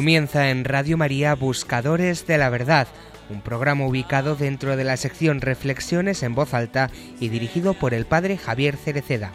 [0.00, 2.88] Comienza en Radio María Buscadores de la Verdad,
[3.28, 6.90] un programa ubicado dentro de la sección Reflexiones en voz alta
[7.20, 9.32] y dirigido por el padre Javier Cereceda.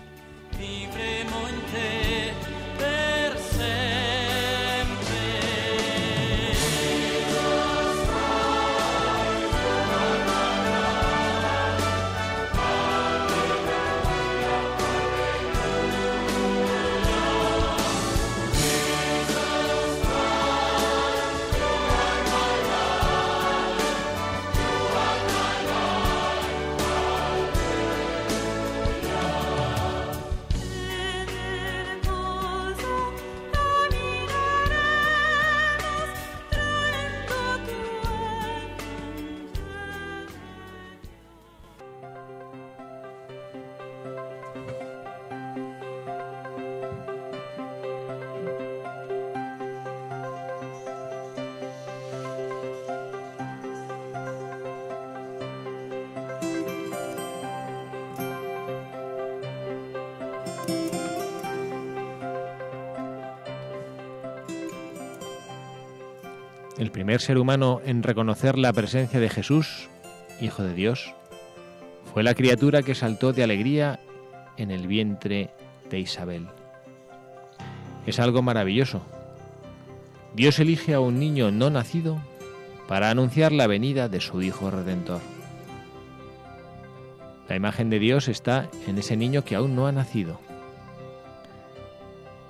[66.86, 69.90] El primer ser humano en reconocer la presencia de Jesús,
[70.40, 71.16] Hijo de Dios,
[72.14, 74.00] fue la criatura que saltó de alegría
[74.56, 75.50] en el vientre
[75.90, 76.46] de Isabel.
[78.06, 79.02] Es algo maravilloso.
[80.36, 82.22] Dios elige a un niño no nacido
[82.88, 85.22] para anunciar la venida de su Hijo Redentor.
[87.50, 90.40] La imagen de Dios está en ese niño que aún no ha nacido.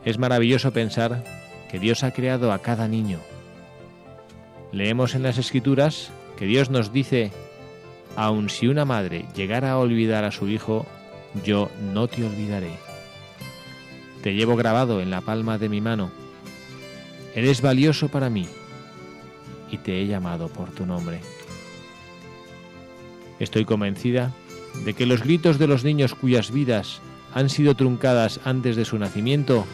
[0.03, 1.23] Es maravilloso pensar
[1.71, 3.21] que Dios ha creado a cada niño
[4.75, 7.31] Leemos en las Escrituras que Dios nos dice,
[8.17, 10.85] aun si una madre llegara a olvidar a su hijo,
[11.45, 12.73] yo no te olvidaré.
[14.21, 16.11] Te llevo grabado en la palma de mi mano.
[17.35, 18.49] Eres valioso para mí
[19.71, 21.21] y te he llamado por tu nombre.
[23.39, 24.33] Estoy convencida
[24.83, 26.99] de que los gritos de los niños cuyas vidas
[27.33, 29.65] han sido truncadas antes de su nacimiento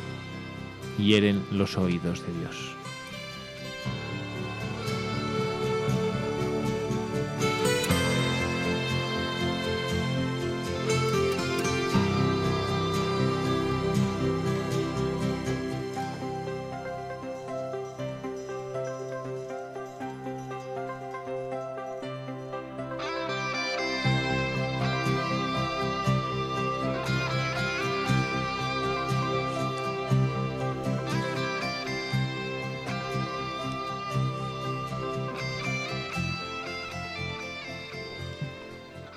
[0.99, 2.80] hieren los oídos de Dios.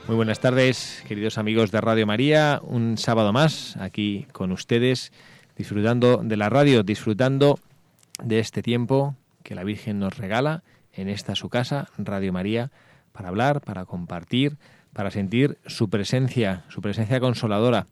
[0.07, 2.61] Muy buenas tardes, queridos amigos de Radio María.
[2.63, 5.13] Un sábado más aquí con ustedes,
[5.57, 7.59] disfrutando de la radio, disfrutando
[8.23, 12.71] de este tiempo que la Virgen nos regala en esta su casa, Radio María,
[13.13, 14.59] para hablar, para compartir,
[14.93, 17.87] para sentir su presencia, su presencia consoladora.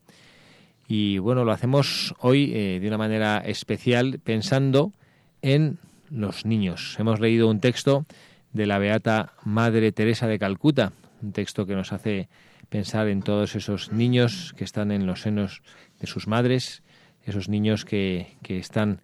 [0.86, 4.92] Y bueno, lo hacemos hoy eh, de una manera especial pensando
[5.40, 5.78] en
[6.10, 6.94] los niños.
[6.98, 8.04] Hemos leído un texto
[8.52, 12.28] de la Beata Madre Teresa de Calcuta, un texto que nos hace
[12.68, 15.62] pensar en todos esos niños que están en los senos
[16.00, 16.82] de sus madres,
[17.24, 19.00] esos niños que, que están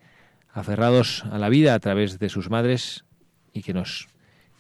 [0.53, 3.05] aferrados a la vida a través de sus madres
[3.53, 4.09] y que nos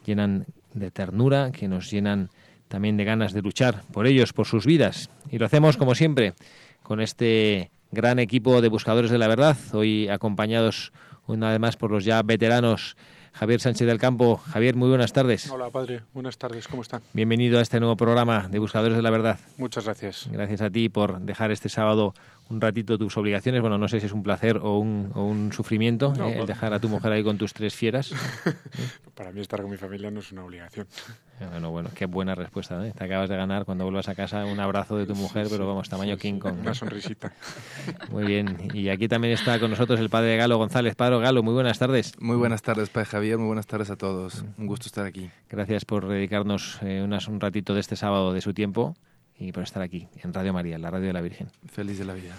[0.05, 2.31] llenan de ternura, que nos llenan
[2.69, 5.11] también de ganas de luchar por ellos, por sus vidas.
[5.31, 6.35] Y lo hacemos como siempre
[6.83, 10.93] con este gran equipo de buscadores de la verdad, hoy acompañados
[11.27, 12.97] una vez más por los ya veteranos
[13.39, 14.39] Javier Sánchez del Campo.
[14.39, 15.49] Javier, muy buenas tardes.
[15.49, 16.01] Hola, padre.
[16.13, 16.67] Buenas tardes.
[16.67, 17.03] ¿Cómo están?
[17.13, 19.39] Bienvenido a este nuevo programa de Buscadores de la Verdad.
[19.59, 20.29] Muchas gracias.
[20.33, 22.15] Gracias a ti por dejar este sábado
[22.51, 23.61] un ratito tus obligaciones.
[23.61, 26.33] Bueno, no sé si es un placer o un, o un sufrimiento No, eh, el
[26.39, 26.47] bueno.
[26.47, 28.13] dejar a tu mujer ahí con tus tres fieras.
[29.15, 30.87] Para mí estar con mi familia no es una obligación.
[31.51, 32.85] Bueno, bueno, qué buena respuesta.
[32.87, 32.93] ¿eh?
[32.97, 35.89] Te acabas de ganar cuando vuelvas a casa un abrazo de tu mujer, pero vamos,
[35.89, 36.59] tamaño King Kong.
[36.61, 37.33] Una sonrisita.
[38.11, 38.57] Muy bien.
[38.75, 40.95] Y aquí también está con nosotros el padre Galo González.
[40.95, 42.15] Padre Galo, muy buenas tardes.
[42.21, 43.39] Muy buenas tardes, Padre Javier.
[43.39, 44.45] Muy buenas tardes a todos.
[44.57, 45.31] Un gusto estar aquí.
[45.49, 48.95] Gracias por dedicarnos eh, unas, un ratito de este sábado de su tiempo
[49.39, 51.49] y por estar aquí en Radio María, en la radio de la Virgen.
[51.71, 52.35] Feliz de la vida.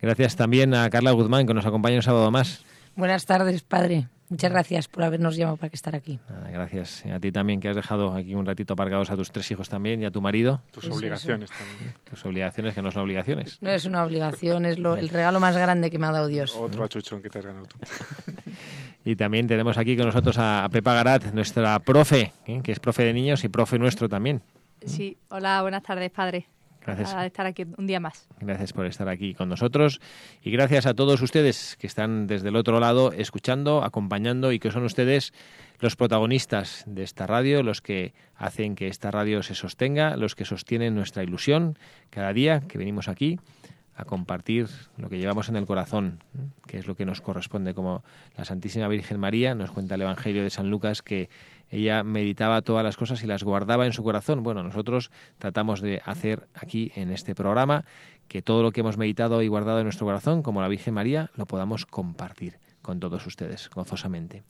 [0.00, 2.64] Gracias también a Carla Guzmán, que nos acompaña un sábado más.
[2.96, 4.08] Buenas tardes, padre.
[4.30, 6.20] Muchas gracias por habernos llamado para que estar aquí.
[6.28, 9.50] Nada, gracias a ti también, que has dejado aquí un ratito aparcados a tus tres
[9.50, 10.62] hijos también y a tu marido.
[10.70, 11.94] Tus Eso, obligaciones también.
[12.08, 13.58] Tus obligaciones, que no son obligaciones.
[13.60, 16.54] No es una obligación, es lo, el regalo más grande que me ha dado Dios.
[16.54, 17.78] Otro achuchón que te has ganado tú.
[19.02, 22.60] Y también tenemos aquí con nosotros a, a Pepa Garat, nuestra profe, ¿eh?
[22.62, 24.42] que es profe de niños y profe nuestro también.
[24.84, 26.46] Sí, hola, buenas tardes, padre.
[26.84, 27.12] Gracias.
[27.12, 28.26] a estar aquí un día más.
[28.40, 30.00] Gracias por estar aquí con nosotros
[30.42, 34.70] y gracias a todos ustedes que están desde el otro lado escuchando, acompañando y que
[34.70, 35.32] son ustedes
[35.78, 40.46] los protagonistas de esta radio, los que hacen que esta radio se sostenga, los que
[40.46, 41.78] sostienen nuestra ilusión
[42.08, 43.38] cada día que venimos aquí
[43.94, 44.66] a compartir
[44.96, 46.22] lo que llevamos en el corazón,
[46.66, 48.02] que es lo que nos corresponde, como
[48.36, 51.28] la Santísima Virgen María nos cuenta el Evangelio de San Lucas que
[51.70, 54.42] ella meditaba todas las cosas y las guardaba en su corazón.
[54.42, 57.84] Bueno, nosotros tratamos de hacer aquí en este programa
[58.28, 61.30] que todo lo que hemos meditado y guardado en nuestro corazón, como la Virgen María,
[61.36, 64.42] lo podamos compartir con todos ustedes gozosamente.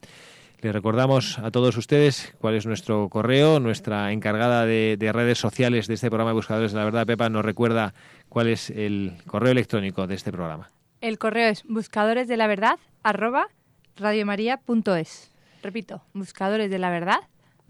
[0.61, 3.61] Les recordamos a todos ustedes cuál es nuestro correo.
[3.61, 7.31] Nuestra encargada de, de, redes sociales de este programa de Buscadores de la Verdad, Pepa,
[7.31, 7.95] nos recuerda
[8.29, 10.69] cuál es el correo electrónico de este programa.
[11.01, 12.29] El correo es buscadores
[15.63, 17.21] Repito, buscadores de la verdad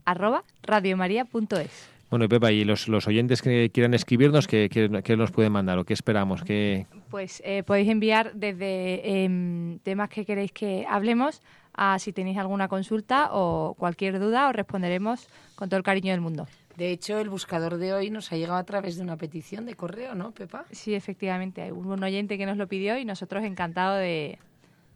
[0.05, 1.91] arroba radiomaria.es.
[2.11, 5.53] Bueno, y Pepa, y los, los oyentes que quieran escribirnos, ¿qué, qué, qué nos pueden
[5.53, 6.43] mandar o qué esperamos?
[6.43, 6.87] ¿Qué...
[7.09, 11.41] Pues eh, podéis enviar desde eh, temas que queréis que hablemos
[11.73, 16.21] a si tenéis alguna consulta o cualquier duda, os responderemos con todo el cariño del
[16.21, 16.49] mundo.
[16.77, 19.75] De hecho, el buscador de hoy nos ha llegado a través de una petición de
[19.75, 20.65] correo, ¿no, Pepa?
[20.73, 21.63] Sí, efectivamente.
[21.63, 24.39] Hay un oyente que nos lo pidió y nosotros encantados de,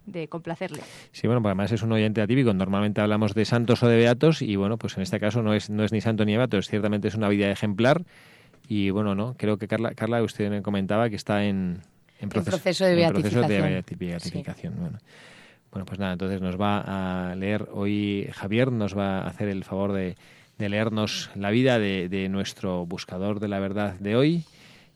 [0.06, 0.82] de complacerle.
[1.12, 2.52] Sí, bueno, pues además es un oyente atípico.
[2.52, 5.70] Normalmente hablamos de santos o de beatos y bueno, pues en este caso no es,
[5.70, 8.04] no es ni santo ni beato, es, ciertamente es una vida ejemplar.
[8.68, 11.80] Y bueno, no, creo que Carla, Carla usted me comentaba que está en,
[12.20, 13.44] en, proceso, en proceso, de beatificación.
[13.44, 14.72] En proceso de beatificación.
[14.72, 14.78] Sí.
[14.80, 14.98] Bueno.
[15.70, 19.64] bueno, pues nada, entonces nos va a leer hoy Javier, nos va a hacer el
[19.64, 20.16] favor de,
[20.58, 24.44] de leernos la vida de, de, nuestro buscador de la verdad de hoy,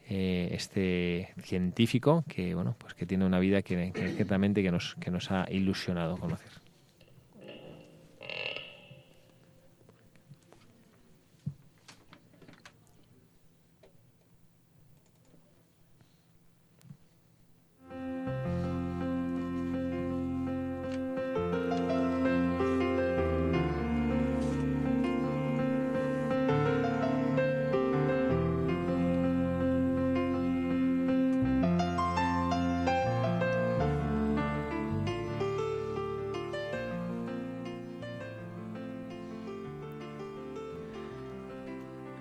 [0.08, 4.94] eh, este científico que bueno, pues que tiene una vida que, que ciertamente que nos,
[4.96, 6.67] que nos ha ilusionado conocer.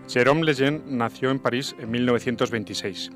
[0.08, 3.12] Jérôme Lejeune nació en París en 1926.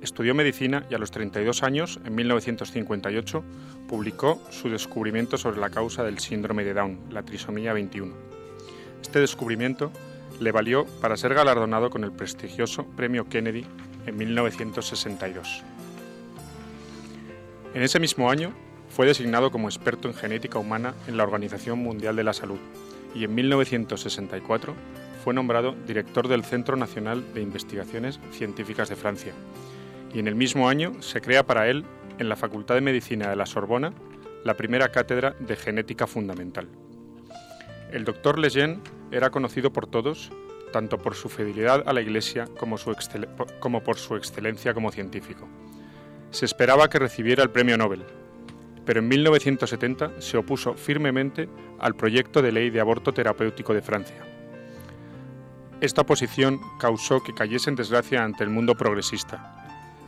[0.00, 3.42] Estudió medicina y a los 32 años, en 1958,
[3.88, 8.14] publicó su descubrimiento sobre la causa del síndrome de Down, la trisomía 21.
[9.02, 9.90] Este descubrimiento
[10.38, 13.66] le valió para ser galardonado con el prestigioso Premio Kennedy
[14.06, 15.64] en 1962.
[17.74, 18.52] En ese mismo año
[18.88, 22.60] fue designado como experto en genética humana en la Organización Mundial de la Salud
[23.16, 24.76] y en 1964
[25.22, 29.32] fue nombrado director del Centro Nacional de Investigaciones Científicas de Francia.
[30.14, 31.84] Y en el mismo año se crea para él,
[32.18, 33.92] en la Facultad de Medicina de la Sorbona,
[34.44, 36.68] la primera cátedra de genética fundamental.
[37.92, 40.30] El doctor Lejeune era conocido por todos,
[40.72, 42.76] tanto por su fidelidad a la Iglesia como,
[43.58, 45.48] como por su excelencia como científico.
[46.30, 48.04] Se esperaba que recibiera el premio Nobel,
[48.86, 51.48] pero en 1970 se opuso firmemente
[51.78, 54.29] al proyecto de ley de aborto terapéutico de Francia.
[55.80, 59.56] Esta oposición causó que cayese en desgracia ante el mundo progresista.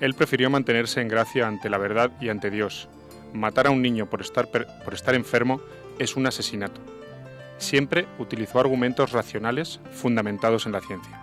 [0.00, 2.90] Él prefirió mantenerse en gracia ante la verdad y ante Dios.
[3.32, 5.62] Matar a un niño por estar, por estar enfermo
[5.98, 6.78] es un asesinato.
[7.56, 11.18] Siempre utilizó argumentos racionales fundamentados en la ciencia.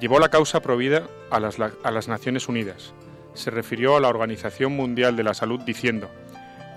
[0.00, 2.92] Llevó la causa provida a las, a las Naciones Unidas.
[3.34, 6.10] Se refirió a la Organización Mundial de la Salud diciendo,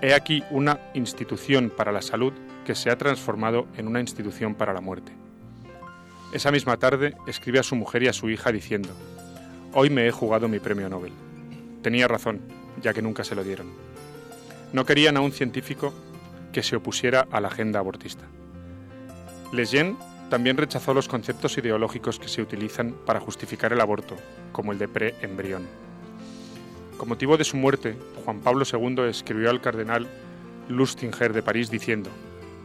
[0.00, 2.34] He aquí una institución para la salud
[2.64, 5.25] que se ha transformado en una institución para la muerte.
[6.36, 8.90] Esa misma tarde escribe a su mujer y a su hija diciendo,
[9.72, 11.14] Hoy me he jugado mi premio Nobel.
[11.80, 12.42] Tenía razón,
[12.82, 13.68] ya que nunca se lo dieron.
[14.74, 15.94] No querían a un científico
[16.52, 18.26] que se opusiera a la agenda abortista.
[19.50, 19.96] Lejeune
[20.28, 24.14] también rechazó los conceptos ideológicos que se utilizan para justificar el aborto,
[24.52, 25.66] como el de preembrión.
[26.98, 30.06] Con motivo de su muerte, Juan Pablo II escribió al cardenal
[30.68, 32.10] Lustinger de París diciendo,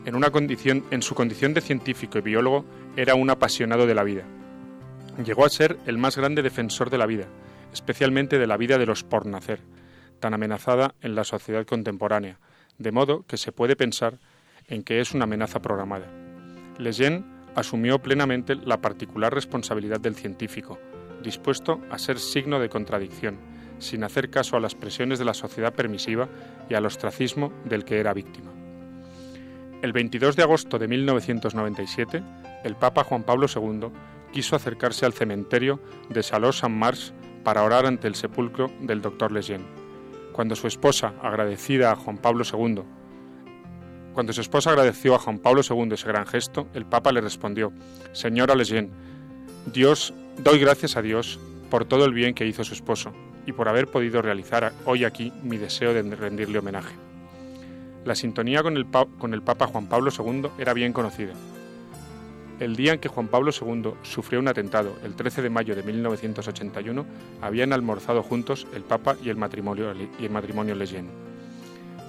[0.04, 2.66] en, una condición, en su condición de científico y biólogo,
[2.98, 4.24] era un apasionado de la vida.
[5.24, 7.26] Llegó a ser el más grande defensor de la vida,
[7.74, 9.62] especialmente de la vida de los por nacer,
[10.20, 12.40] tan amenazada en la sociedad contemporánea,
[12.78, 14.20] de modo que se puede pensar
[14.68, 16.08] en que es una amenaza programada.
[16.78, 17.24] Lejeune
[17.56, 20.80] asumió plenamente la particular responsabilidad del científico,
[21.22, 23.38] dispuesto a ser signo de contradicción,
[23.80, 26.30] sin hacer caso a las presiones de la sociedad permisiva
[26.70, 28.52] y al ostracismo del que era víctima.
[29.82, 32.24] El 22 de agosto de 1997,
[32.64, 33.88] el Papa Juan Pablo II
[34.32, 39.66] quiso acercarse al cementerio de Saló-Saint-Mars para orar ante el sepulcro del doctor Lejeune.
[40.34, 42.84] Cuando su esposa, agradecida a Juan Pablo II,
[44.14, 47.74] cuando su esposa agradeció a Juan Pablo II ese gran gesto, el Papa le respondió:
[48.12, 48.92] Señora Lejeune,
[49.74, 51.40] Dios, doy gracias a Dios
[51.72, 53.14] por todo el bien que hizo su esposo
[53.48, 57.11] y por haber podido realizar hoy aquí mi deseo de rendirle homenaje.
[58.04, 58.88] La sintonía con el,
[59.20, 61.34] con el Papa Juan Pablo II era bien conocida.
[62.60, 65.84] El día en que Juan Pablo II sufrió un atentado, el 13 de mayo de
[65.84, 67.06] 1981,
[67.42, 71.10] habían almorzado juntos el Papa y el matrimonio, y el matrimonio Lejeune.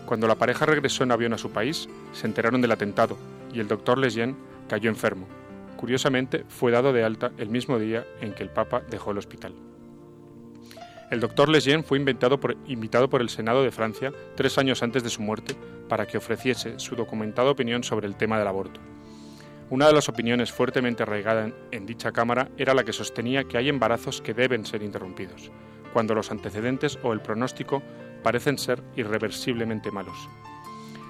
[0.07, 3.17] Cuando la pareja regresó en avión a su país, se enteraron del atentado
[3.53, 4.35] y el doctor Lejeune
[4.69, 5.27] cayó enfermo.
[5.77, 9.55] Curiosamente, fue dado de alta el mismo día en que el Papa dejó el hospital.
[11.13, 12.03] El doctor Lejeune fue
[12.41, 15.55] por, invitado por el Senado de Francia tres años antes de su muerte
[15.87, 18.81] para que ofreciese su documentada opinión sobre el tema del aborto.
[19.69, 23.59] Una de las opiniones fuertemente arraigadas en, en dicha Cámara era la que sostenía que
[23.59, 25.51] hay embarazos que deben ser interrumpidos,
[25.93, 27.83] cuando los antecedentes o el pronóstico
[28.23, 30.17] parecen ser irreversiblemente malos.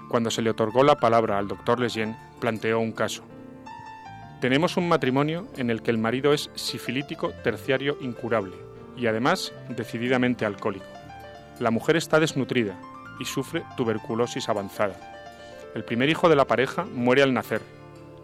[0.09, 3.23] Cuando se le otorgó la palabra al doctor Lejeune, planteó un caso.
[4.41, 10.45] Tenemos un matrimonio en el que el marido es sifilítico terciario incurable y además decididamente
[10.45, 10.87] alcohólico.
[11.59, 12.79] La mujer está desnutrida
[13.21, 14.97] y sufre tuberculosis avanzada.
[15.75, 17.63] El primer hijo de la pareja muere al nacer.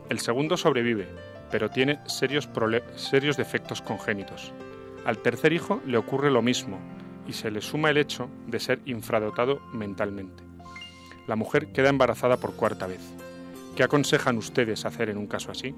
[0.08, 1.08] El segundo sobrevive,
[1.50, 2.48] pero tiene serios,
[2.96, 4.52] serios defectos congénitos.
[5.04, 6.78] Al tercer hijo le ocurre lo mismo
[7.26, 10.42] y se le suma el hecho de ser infradotado mentalmente.
[11.26, 13.00] La mujer queda embarazada por cuarta vez.
[13.76, 15.74] ¿Qué aconsejan ustedes hacer en un caso así?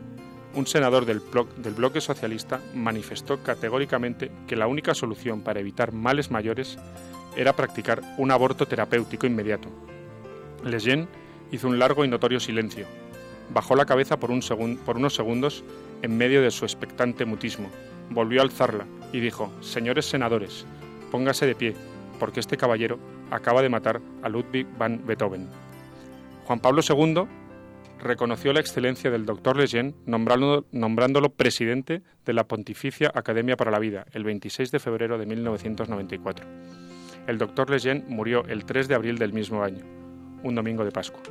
[0.54, 6.76] Un senador del, bloque socialista manifestó categóricamente que la única solución para evitar males mayores
[7.36, 9.68] era practicar un aborto terapéutico inmediato.
[10.64, 11.06] Lejeune
[11.52, 12.86] hizo un largo y notorio silencio.
[13.54, 14.30] Bajó la cabeza por,
[14.84, 15.64] por unos segundos
[16.02, 17.70] en medio de su expectante mutismo.
[18.10, 20.66] Volvió a alzarla y dijo, Señores senadores,
[21.10, 21.74] Póngase de pie,
[22.20, 22.98] porque este caballero
[23.30, 25.48] acaba de matar a Ludwig van Beethoven.
[26.46, 27.26] Juan Pablo II
[28.00, 34.06] reconoció la excelencia del doctor Lejeune nombrándolo, presidente de la Pontificia Academia para la Vida
[34.12, 36.46] el 26 de febrero de 1994.
[37.26, 39.84] El doctor Lejeune murió el 3 de abril del mismo año,
[40.42, 41.22] un domingo de Pascua.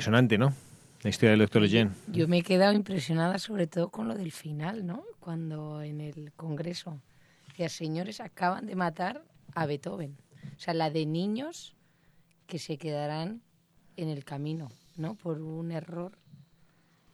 [0.00, 0.54] Impresionante, ¿no?
[1.02, 1.90] La historia del doctor Lejeune.
[2.08, 5.04] Yo me he quedado impresionada sobre todo con lo del final, ¿no?
[5.18, 7.02] Cuando en el Congreso
[7.58, 9.22] los señores acaban de matar
[9.54, 10.16] a Beethoven.
[10.56, 11.76] O sea, la de niños
[12.46, 13.42] que se quedarán
[13.96, 15.16] en el camino, ¿no?
[15.16, 16.16] Por un error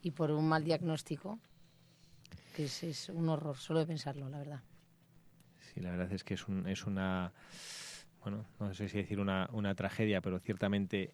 [0.01, 1.41] y por un mal diagnóstico,
[2.55, 4.61] que es, es un horror, solo de pensarlo, la verdad.
[5.75, 7.33] Sí, la verdad es que es, un, es una
[8.27, 11.13] bueno, no sé si decir una, una tragedia, pero ciertamente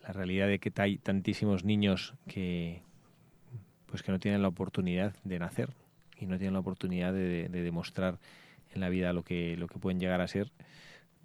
[0.00, 2.80] la realidad de que hay tantísimos niños que
[3.86, 5.70] pues que no tienen la oportunidad de nacer
[6.16, 8.20] y no tienen la oportunidad de, demostrar
[8.72, 10.52] en la vida lo que lo que pueden llegar a ser,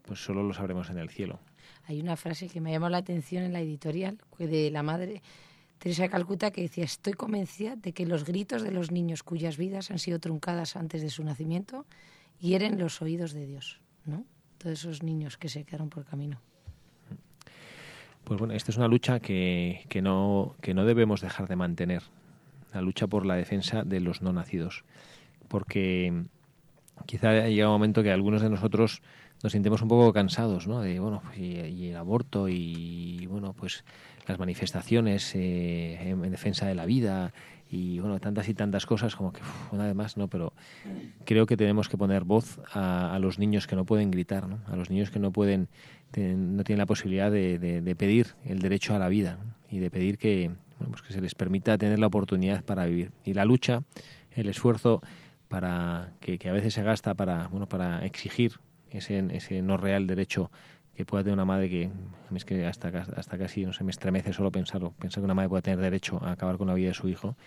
[0.02, 1.40] pues solo lo sabremos en el cielo.
[1.86, 5.22] Hay una frase que me llamó la atención en la editorial de la madre
[5.78, 9.58] Teresa de Calcuta que decía, estoy convencida de que los gritos de los niños cuyas
[9.58, 11.86] vidas han sido truncadas antes de su nacimiento
[12.40, 14.26] hieren los oídos de Dios, ¿no?
[14.58, 16.40] Todos esos niños que se quedaron por camino.
[18.24, 22.04] Pues bueno, esta es una lucha que, que, no, que no debemos dejar de mantener,
[22.74, 24.84] la lucha por la defensa de los no nacidos,
[25.48, 26.26] porque
[27.06, 29.02] quizá llega un momento que algunos de nosotros
[29.44, 30.82] nos sintemos un poco cansados, ¿no?
[30.82, 33.86] De, bueno, pues, y, el aborto y, bueno, pues
[34.28, 37.34] las manifestaciones eh, en defensa de la vida
[37.70, 40.28] y bueno, tantas y tantas cosas como que una vez más, ¿no?
[40.28, 40.54] Pero
[41.26, 44.60] creo que tenemos que poner voz a, los niños que no pueden gritar, ¿no?
[44.68, 45.68] A los niños que no pueden,
[46.16, 49.38] no tienen la posibilidad de, pedir el derecho a la vida
[49.70, 53.12] y de pedir que, bueno, pues que se les permita tener la oportunidad para vivir.
[53.26, 53.84] Y la lucha,
[54.32, 55.02] el esfuerzo
[55.50, 58.60] para que, a veces se gasta para, bueno, para exigir
[58.92, 60.52] ese, ese no real derecho
[60.98, 64.94] que pueda tener una madre que hasta, hasta casi no se me estremece solo pensarlo,
[64.98, 67.38] pensar que una madre pueda tener derecho a acabar con la vida de su hijo,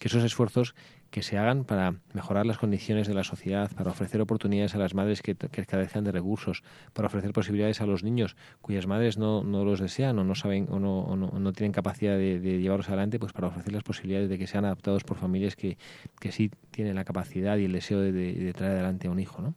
[0.00, 0.74] que esos esfuerzos
[1.10, 4.94] que se hagan para mejorar las condiciones de la sociedad, para ofrecer oportunidades a las
[4.94, 9.64] madres que, que de recursos, para ofrecer posibilidades a los niños cuyas madres no, no
[9.64, 13.46] los desean o no saben o no, no, tienen capacidad de, llevarlos adelante, pues para
[13.46, 15.78] ofrecer las posibilidades de que sean adaptados por familias que,
[16.18, 19.42] que sí tienen la capacidad y el deseo de, de traer adelante a un hijo,
[19.42, 19.54] ¿no?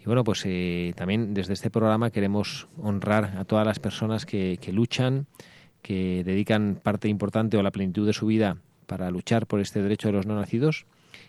[0.00, 4.58] Y bueno, pues eh, también desde este programa queremos honrar a todas las personas que,
[4.60, 5.26] que luchan,
[5.82, 10.08] que dedican parte importante o la plenitud de su vida para luchar por este derecho
[10.08, 10.86] de los no nacidos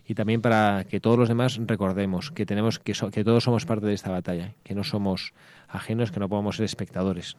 [0.08, 3.86] y también para que todos los demás recordemos que tenemos que, que todos somos parte
[3.86, 5.34] de esta batalla, que no somos
[5.68, 7.38] ajenos, que no podemos ser espectadores.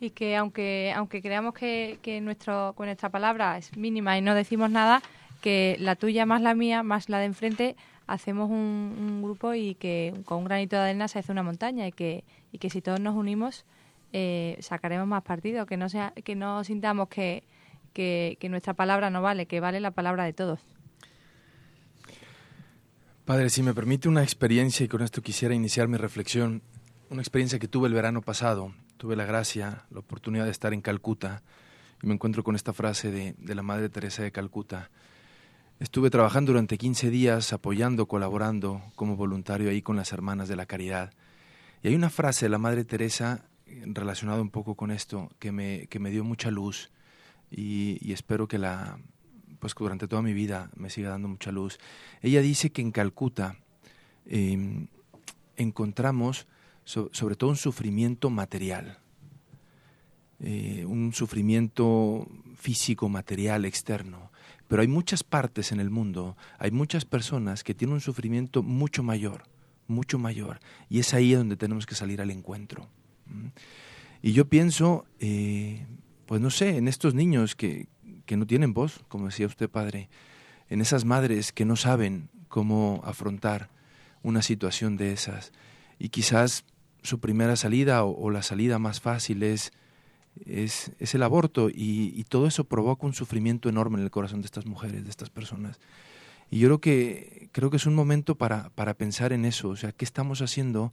[0.00, 4.34] Y que aunque aunque creamos que, que nuestro, con nuestra palabra es mínima y no
[4.34, 5.02] decimos nada,
[5.40, 10.14] que la tuya más la mía más la de enfrente hacemos un, grupo y que
[10.24, 13.00] con un granito de arena se hace una montaña y que, y que si todos
[13.00, 13.64] nos unimos
[14.12, 17.42] eh, sacaremos más partido, que no, sea, que no sintamos que,
[17.92, 20.60] que, nuestra palabra no vale, que vale la palabra de todos.
[23.24, 26.62] Padre, si me permite una experiencia y con esto quisiera iniciar mi reflexión,
[27.10, 30.80] una experiencia que tuve el verano pasado, tuve la gracia, la oportunidad de estar en
[30.80, 31.42] Calcuta
[32.02, 34.90] y me encuentro con esta frase de, de la Madre Teresa de Calcuta
[35.80, 40.66] Estuve trabajando durante 15 días apoyando, colaborando como voluntario ahí con las hermanas de la
[40.66, 41.12] caridad.
[41.82, 45.88] Y hay una frase de la Madre Teresa relacionada un poco con esto que me,
[45.88, 46.92] que me dio mucha luz
[47.50, 48.98] y, espero que la
[49.58, 51.78] pues durante toda mi vida me siga dando mucha luz.
[52.22, 53.56] Ella dice que en Calcuta
[54.26, 54.86] em,
[55.56, 56.46] encontramos
[56.84, 58.98] sobre todo un sufrimiento material,
[60.38, 64.30] eh, un sufrimiento físico, material, externo.
[64.68, 69.02] Pero hay muchas partes en el mundo, hay muchas personas que tienen un sufrimiento mucho
[69.02, 69.44] mayor,
[69.86, 70.60] mucho mayor.
[70.88, 72.88] Y es ahí donde tenemos que salir al encuentro.
[74.22, 75.86] Y yo pienso, eh,
[76.26, 77.88] pues no sé, en estos niños que,
[78.24, 80.08] que no tienen voz, como decía usted, padre,
[80.68, 83.68] en esas madres que no saben cómo afrontar
[84.22, 85.52] una situación de esas.
[85.98, 86.64] Y quizás
[87.02, 89.72] su primera salida o la salida más fácil es
[90.46, 94.46] es, es el aborto y, todo eso provoca un sufrimiento enorme en el corazón de
[94.46, 95.78] estas mujeres, de estas personas.
[96.50, 99.76] Y yo creo que, creo que es un momento para, para pensar en eso, o
[99.76, 100.92] sea, ¿qué estamos haciendo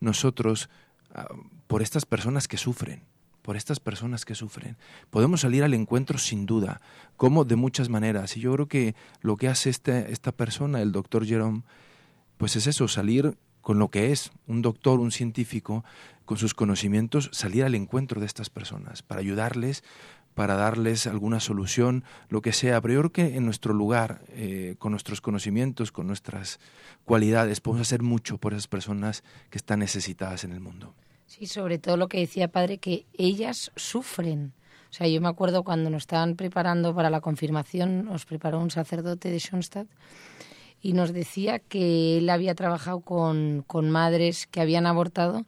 [0.00, 0.68] nosotros
[1.14, 1.28] ah,
[1.66, 3.02] por estas personas que sufren?
[3.46, 4.76] por estas personas que sufren.
[5.08, 6.80] Podemos salir al encuentro sin duda,
[7.16, 8.36] como de muchas maneras.
[8.36, 11.62] Y yo creo que lo que hace este, esta persona, el doctor Jerome,
[12.38, 15.84] pues es eso, salir con lo que es un doctor, un científico,
[16.26, 19.82] con sus conocimientos, salir al encuentro de estas personas, para ayudarles,
[20.34, 22.78] para darles alguna solución, lo que sea.
[22.82, 26.60] Pero yo creo que en nuestro lugar, eh, con nuestros conocimientos, con nuestras
[27.06, 30.94] cualidades, podemos hacer mucho por esas personas que están necesitadas en el mundo.
[31.26, 34.52] Sí, sobre todo lo que decía padre, que ellas sufren.
[34.90, 38.70] O sea, yo me acuerdo cuando nos estaban preparando para la confirmación, nos preparó un
[38.70, 39.88] sacerdote de Schoenstatt
[40.82, 45.46] y nos decía que él había trabajado con, con madres que habían abortado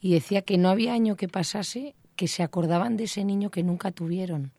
[0.00, 3.62] y decía que no había año que pasase que se acordaban de ese niño que
[3.62, 4.52] nunca tuvieron.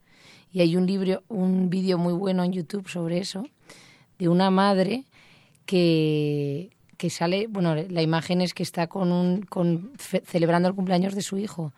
[0.51, 3.45] Y hay un libro, un vídeo muy bueno en YouTube sobre eso,
[4.19, 5.05] de una madre
[5.65, 9.91] que, que sale, bueno, la imagen es que está con un, con,
[10.25, 11.73] celebrando el cumpleaños de su hijo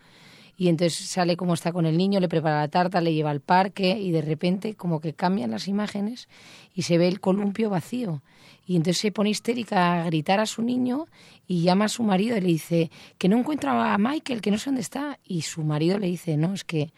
[0.56, 3.42] y entonces sale como está con el niño, le prepara la tarta, le lleva al
[3.42, 6.30] parque y de repente como que cambian las imágenes
[6.76, 8.22] y se ve el columpio vacío.
[8.66, 11.08] Y entonces se pone histérica a gritar a su niño
[11.48, 14.58] y llama a su marido y le dice que no encuentra a Michael, que no
[14.58, 15.20] sé dónde está.
[15.26, 16.94] Y su marido le dice, no, es que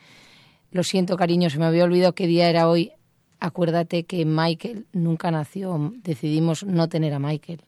[0.71, 2.91] lo siento cariño, se me había olvidado qué día era hoy.
[3.39, 7.61] Acuérdate que Michael nunca nació, decidimos no tener a Michael.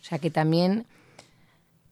[0.00, 0.86] O sea que también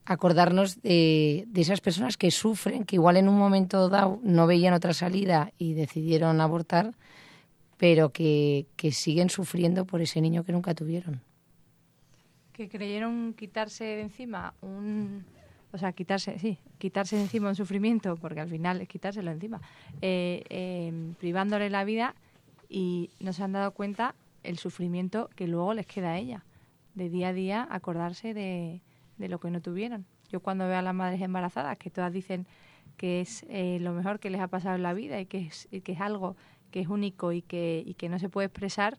[0.05, 4.95] acordarnos de, esas personas que sufren, que igual en un momento dado no veían otra
[4.95, 6.93] salida y decidieron abortar,
[7.79, 11.21] pero que, siguen sufriendo por ese niño que nunca tuvieron.
[12.53, 15.25] Que creyeron quitarse de encima un...
[15.75, 19.59] O sea, quitarse, sí, quitarse de encima un sufrimiento, porque al final es quitárselo encima,
[20.03, 22.15] eh, em, privándole la vida
[22.69, 26.45] y no se han dado cuenta el sufrimiento que luego les queda a ella,
[26.95, 28.83] de día a día acordarse de,
[29.23, 30.05] de lo que no tuvieron.
[30.31, 32.47] Yo cuando veo a las madres embarazadas, que todas dicen
[32.97, 35.69] que es eh, lo mejor que les ha pasado en la vida y que es,
[35.85, 36.37] que es algo
[36.73, 38.99] que es único y que, y que no se puede expresar,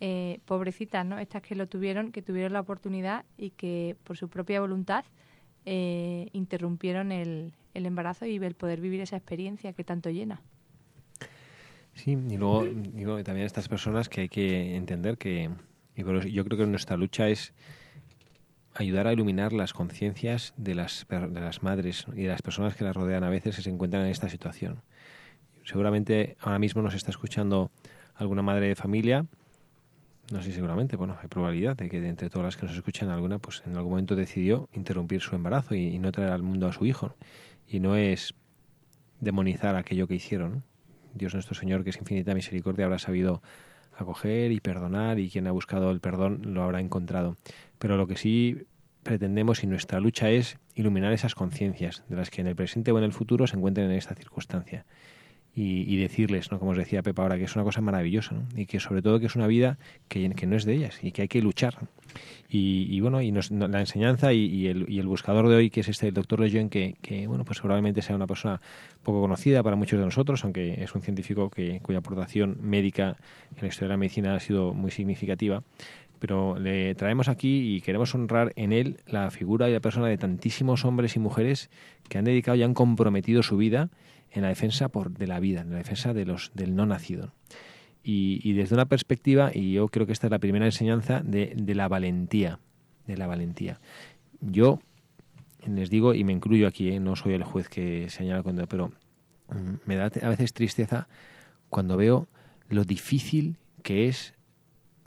[0.00, 1.18] eh, pobrecitas, ¿no?
[1.18, 5.04] Estas que lo tuvieron, que tuvieron la oportunidad y que por su propia voluntad
[5.64, 10.42] eh, interrumpieron el, el embarazo y el poder vivir esa experiencia que tanto llena.
[11.94, 15.50] Sí, y luego, digo, también estas personas que hay que entender que
[15.94, 17.52] yo creo que nuestra lucha es
[18.74, 22.84] ayudar a iluminar las conciencias de las, de las madres y de las personas que
[22.84, 24.82] las rodean a veces que se encuentran en esta situación.
[25.64, 27.70] Seguramente ahora mismo nos está escuchando
[28.14, 29.26] alguna madre de familia,
[30.32, 33.10] no sé seguramente, bueno, hay probabilidad de que de entre todas las que nos escuchan
[33.10, 36.72] alguna, pues en algún momento decidió interrumpir su embarazo y, no traer al mundo a
[36.72, 37.14] su hijo.
[37.68, 38.34] Y no es
[39.20, 40.64] demonizar aquello que hicieron.
[41.12, 43.42] Dios nuestro Señor, que es infinita misericordia, habrá sabido
[44.02, 47.36] acoger y perdonar y quien ha buscado el perdón lo habrá encontrado.
[47.78, 48.66] Pero lo que sí
[49.02, 52.98] pretendemos y nuestra lucha es iluminar esas conciencias de las que en el presente o
[52.98, 54.84] en el futuro se encuentren en esta circunstancia
[55.54, 56.58] y, decirles, ¿no?
[56.58, 59.26] como os decía Pepa ahora, que es una cosa maravillosa y que sobre todo que
[59.26, 61.76] es una vida que, que, no es de ellas y que hay que luchar.
[62.48, 66.08] Y, bueno, y la enseñanza y, el, y, el, buscador de hoy, que es este
[66.08, 68.60] el doctor Lejeune, que, que bueno, pues probablemente sea una persona
[69.02, 73.16] poco conocida para muchos de nosotros, aunque es un científico que, cuya aportación médica
[73.56, 75.62] en la historia de la medicina ha sido muy significativa
[76.18, 80.16] pero le traemos aquí y queremos honrar en él la figura y la persona de
[80.16, 81.68] tantísimos hombres y mujeres
[82.08, 83.90] que han dedicado y han comprometido su vida
[84.32, 87.32] en la defensa por, de la vida, en la defensa de los, del no nacido.
[88.04, 91.74] Y, desde una perspectiva, y yo creo que esta es la primera enseñanza, de, de
[91.76, 92.58] la valentía,
[93.06, 93.78] de la valentía.
[94.40, 94.80] Yo
[95.66, 97.00] les digo, y me incluyo aquí, ¿eh?
[97.00, 98.88] no soy el juez que señala cuando, pero
[99.48, 101.06] mm, me da a veces tristeza
[101.68, 102.28] cuando veo
[102.68, 104.34] lo difícil que es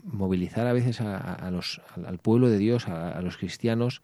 [0.02, 4.02] movilizar a veces a, los, al pueblo de Dios, a, los cristianos,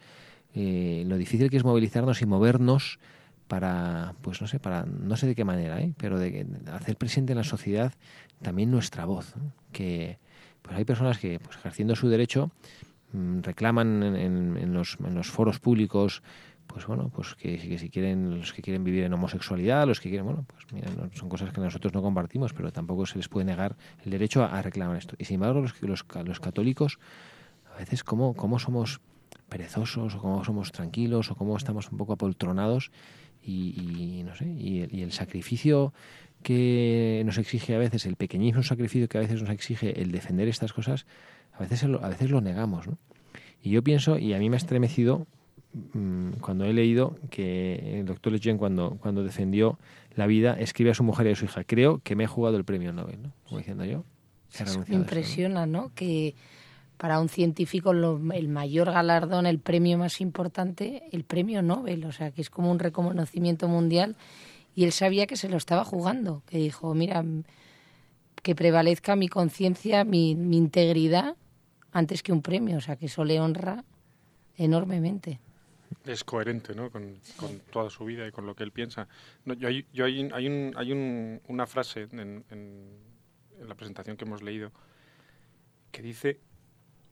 [0.54, 2.98] eh, lo difícil que es movilizarnos y movernos
[3.52, 5.92] para, pues no sé, para, no sé de qué manera, ¿eh?
[5.98, 7.92] pero de, hacer presente en la sociedad
[8.40, 9.34] también nuestra voz,
[9.72, 10.18] que
[10.62, 12.50] pues hay personas que, pues ejerciendo su derecho,
[13.12, 16.22] mm, reclaman en, los, en los foros públicos
[16.66, 20.24] pues bueno, pues que, si quieren, los que quieren vivir en homosexualidad, los que quieren,
[20.24, 23.76] bueno, pues mira, son cosas que nosotros no compartimos, pero tampoco se les puede negar
[24.02, 25.14] el derecho a, reclamar esto.
[25.18, 26.98] Y sin embargo, los, los, los católicos,
[27.74, 29.02] a veces, ¿cómo, ¿cómo somos
[29.50, 32.90] perezosos, o cómo somos tranquilos, o cómo estamos un poco apoltronados
[33.44, 35.92] y, no sé, y el, sacrificio
[36.42, 40.48] que nos exige a veces, el pequeñísimo sacrificio que a veces nos exige el defender
[40.48, 41.06] estas cosas,
[41.52, 42.86] a veces, a veces lo negamos.
[42.86, 42.98] ¿no?
[43.62, 45.26] Y yo pienso, y a mí me ha estremecido
[45.92, 49.78] mm, cuando he leído que el doctor Lejeune, cuando, cuando defendió
[50.14, 52.56] la vida, escribe a su mujer y a su hija, creo que me he jugado
[52.56, 53.32] el premio Nobel, ¿no?
[53.44, 54.04] Como diciendo yo.
[54.88, 55.92] me impresiona, ¿no?
[55.94, 56.34] Que
[57.02, 62.30] para un científico el mayor galardón, el premio más importante, el premio Nobel, o sea,
[62.30, 64.14] que es como un reconocimiento mundial
[64.76, 67.24] y él sabía que se lo estaba jugando, que dijo, mira,
[68.40, 71.34] que prevalezca mi conciencia, mi, integridad
[71.90, 73.84] antes que un premio, o sea, que eso le honra
[74.56, 75.40] enormemente.
[76.04, 76.88] Es coherente, ¿no?
[76.92, 77.16] Con,
[77.72, 79.08] toda su vida y con lo que él piensa.
[79.44, 84.24] yo hay, yo hay, hay, un, hay un, una frase en, en la presentación que
[84.24, 84.70] hemos leído
[85.90, 86.40] que dice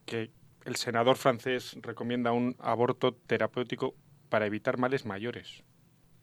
[0.04, 0.30] que
[0.64, 3.94] el senador francés recomienda un aborto terapéutico
[4.28, 5.62] para evitar males mayores.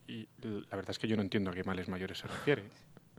[0.07, 2.63] Y la verdad es que yo no entiendo a qué males mayores se refiere,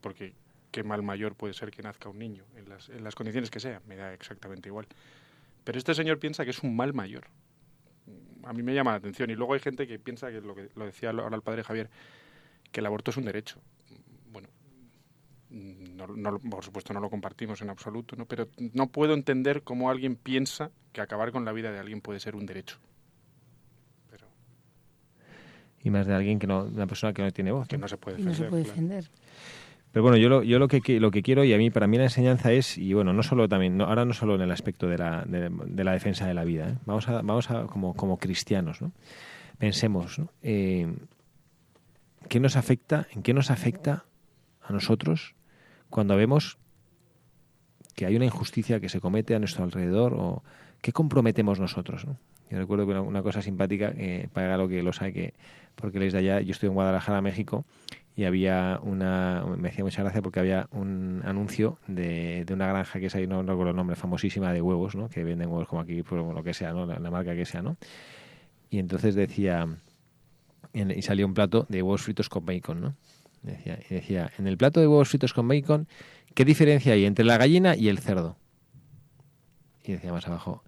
[0.01, 0.33] porque
[0.71, 3.61] qué mal mayor puede ser que nazca un niño, en las, en las condiciones que
[3.61, 4.87] sea, me da exactamente igual.
[5.65, 7.27] Pero este señor piensa que es un mal mayor.
[8.45, 9.29] A mí me llama la atención.
[9.29, 11.91] Y luego hay gente que piensa que lo que lo decía ahora el padre Javier,
[12.73, 13.61] que el aborto es un derecho
[15.51, 18.27] no, por supuesto no lo compartimos en absoluto, ¿no?
[18.27, 22.21] pero no puedo entender cómo alguien piensa que acabar con la vida de alguien puede
[22.21, 22.79] ser un derecho.
[25.85, 27.69] Y más de alguien que no, una persona que no tiene voz.
[27.69, 29.09] Que no, se puede defender.
[29.93, 31.97] Pero bueno, yo lo, yo lo que lo que quiero y a mí para mí
[31.97, 34.99] la enseñanza es y bueno no solo también ahora no solo en el aspecto de
[34.99, 36.75] la, de, la defensa de la vida, ¿eh?
[36.85, 38.93] vamos a vamos a como como cristianos, ¿no?
[39.57, 40.31] pensemos, ¿no?
[40.43, 40.95] Eh,
[42.29, 43.07] ¿qué nos afecta?
[43.13, 44.05] ¿En qué nos afecta
[44.61, 45.35] a nosotros
[45.91, 46.59] cuando vemos
[47.95, 50.43] que hay una injusticia que se comete a nuestro alrededor o
[50.81, 52.07] qué comprometemos nosotros.
[52.51, 55.35] Yo recuerdo que una, cosa simpática, eh, para lo que lo sabe, que
[55.75, 57.65] porque les de allá, yo estoy en Guadalajara, México,
[58.17, 62.99] y había una, me hacía mucha gracia porque había un anuncio de, de una granja
[62.99, 65.09] que es ahí, no recuerdo el nombre, famosísima de huevos, ¿no?
[65.09, 66.85] que venden huevos como aquí, por lo que sea, ¿no?
[66.85, 67.77] la, marca que sea, ¿no?
[68.71, 69.69] Y entonces decía,
[70.73, 72.95] y salió un plato de huevos fritos con bacon, ¿no?
[73.43, 75.89] Decía, y decía, en el plato de huevos fritos con bacon,
[76.35, 78.37] ¿qué diferencia hay entre la gallina y el cerdo?
[79.85, 80.63] Y decía más abajo,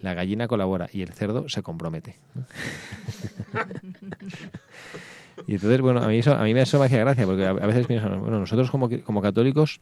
[0.00, 2.16] la gallina colabora y el cerdo se compromete.
[5.46, 7.86] y entonces, bueno, a mí eso, a mí eso me hacía gracia, porque a, veces
[7.86, 9.80] pienso, bueno, nosotros como, como católicos,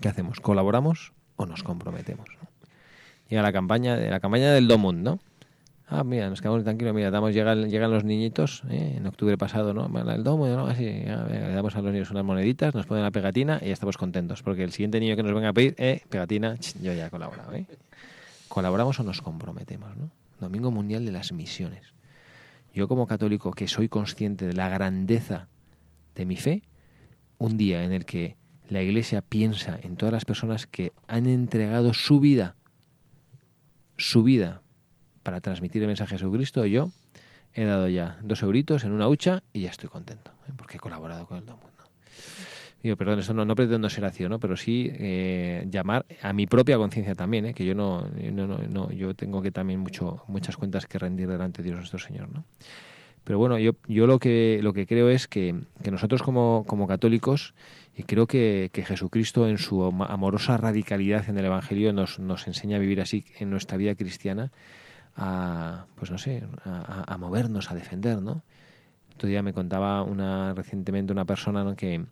[0.00, 0.40] ¿qué hacemos?
[0.40, 2.28] ¿Colaboramos o nos comprometemos?
[3.28, 5.20] Y a la campaña, la campaña del Domund, ¿no?
[5.96, 8.94] Ah, mira, nos quedamos tranquilos, mira, damos, llegan, llegan los niñitos, ¿eh?
[8.96, 9.86] en octubre pasado, ¿no?
[10.10, 10.66] El domo, ¿no?
[10.66, 13.96] Así, le damos a los niños unas moneditas, nos ponen la pegatina y ya estamos
[13.96, 17.10] contentos, porque el siguiente niño que nos venga a pedir, eh, pegatina, yo ya he
[17.10, 17.66] colaborado, ¿eh?
[18.48, 20.10] ¿Colaboramos o nos comprometemos, no?
[20.40, 21.94] Domingo Mundial de las Misiones.
[22.74, 25.46] Yo como católico que soy consciente de la grandeza
[26.16, 26.64] de mi fe,
[27.38, 28.36] un día en el que
[28.68, 32.56] la Iglesia piensa en todas las personas que han entregado su vida,
[33.96, 34.63] su vida,
[35.24, 36.90] para transmitir el mensaje de Jesucristo, yo
[37.54, 40.52] he dado ya dos euritos en una hucha y ya estoy contento, ¿eh?
[40.56, 41.64] porque he colaborado con el mundo.
[42.82, 44.38] Digo, perdón, esto no, no pretendo ser así, ¿no?
[44.38, 47.54] Pero sí eh, llamar a mi propia conciencia también, ¿eh?
[47.54, 51.62] que yo no, no, no, yo tengo que también mucho, muchas cuentas que rendir delante
[51.62, 52.44] de Dios nuestro Señor, ¿no?
[53.24, 56.86] Pero bueno, yo, yo lo que lo que creo es que, que nosotros como, como
[56.86, 57.54] católicos,
[57.96, 62.76] y creo que, que, Jesucristo en su amorosa radicalidad en el Evangelio nos, nos enseña
[62.76, 64.52] a vivir así en nuestra vida cristiana,
[65.16, 68.42] a, pues no sé, a, movernos, a defender, ¿no?
[69.14, 71.76] Otro día me contaba una recientemente una persona ¿no?
[71.76, 72.04] que,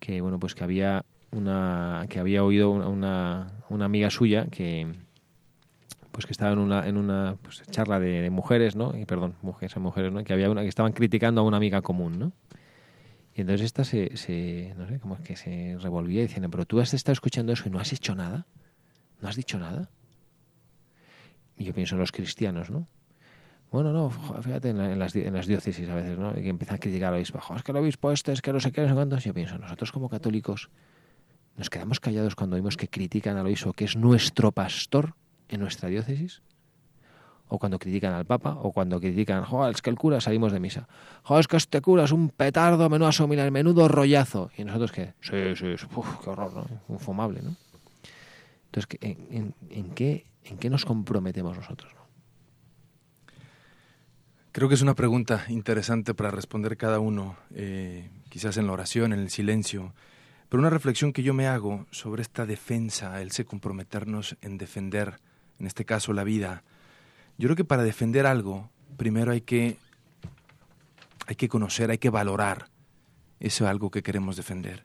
[0.00, 4.94] que bueno pues que había una que había oído una, una amiga suya que
[6.10, 9.76] pues que estaba en una en una pues, charla de, mujeres no y perdón mujeres
[9.76, 12.32] mujeres no que había una que estaban criticando a una amiga común no
[13.34, 16.94] y entonces esta se, se no sé como que se revolvía diciendo pero tú has
[16.94, 18.46] estado escuchando eso y no has hecho nada
[19.20, 19.90] no has dicho nada
[21.62, 22.86] y yo pienso en los cristianos no
[23.72, 26.32] bueno, no, fíjate en, las, en diócesis a veces, ¿no?
[26.38, 27.40] Y que empiezan a criticar al obispo.
[27.56, 29.24] Es que el obispo este, es que no sé qué, no sé cuántos.
[29.24, 30.68] Yo pienso, nosotros como católicos
[31.56, 35.14] nos quedamos callados cuando vemos que critican al obispo, que es nuestro pastor
[35.48, 36.42] en nuestra diócesis.
[37.48, 40.60] O cuando critican al Papa, o cuando critican, joder, es que el cura salimos de
[40.60, 40.86] misa.
[41.22, 44.50] Joder, es que este cura es un petardo, menudo asomina, menudo rollazo.
[44.56, 45.14] ¿Y nosotros qué?
[45.22, 46.66] Sí, sí, uf, qué horror, ¿no?
[46.90, 47.56] Infumable, ¿no?
[48.72, 51.92] Entonces, ¿en, qué, ¿en qué nos comprometemos nosotros?
[51.94, 52.02] ¿no?
[54.52, 59.12] Creo que es una pregunta interesante para responder cada uno, eh, quizás en la oración,
[59.12, 59.94] en el silencio,
[60.48, 65.20] pero una reflexión que yo me hago sobre esta defensa, el se comprometernos en defender,
[65.58, 66.64] en este caso la vida.
[67.38, 69.78] Yo creo que para defender algo, primero hay que,
[71.26, 72.68] hay que conocer, hay que valorar
[73.40, 74.84] eso algo que queremos defender.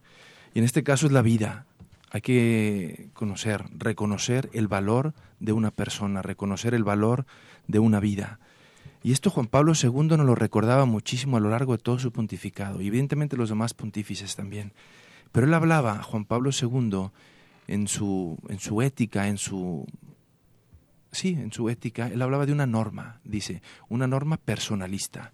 [0.53, 1.65] Y en este caso es la vida.
[2.09, 7.25] Hay que conocer, reconocer el valor de una persona, reconocer el valor
[7.67, 8.39] de una vida.
[9.03, 12.11] Y esto Juan Pablo II nos lo recordaba muchísimo a lo largo de todo su
[12.11, 14.73] pontificado, y evidentemente los demás pontífices también.
[15.31, 17.09] Pero él hablaba, Juan Pablo II,
[17.67, 19.85] en su, en su ética, en su...
[21.11, 25.31] Sí, en su ética, él hablaba de una norma, dice, una norma personalista.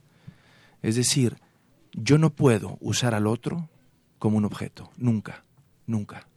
[0.82, 1.38] Es decir,
[1.94, 3.70] yo no puedo usar al otro
[4.20, 5.44] como un objeto, nunca,
[5.88, 6.28] nunca.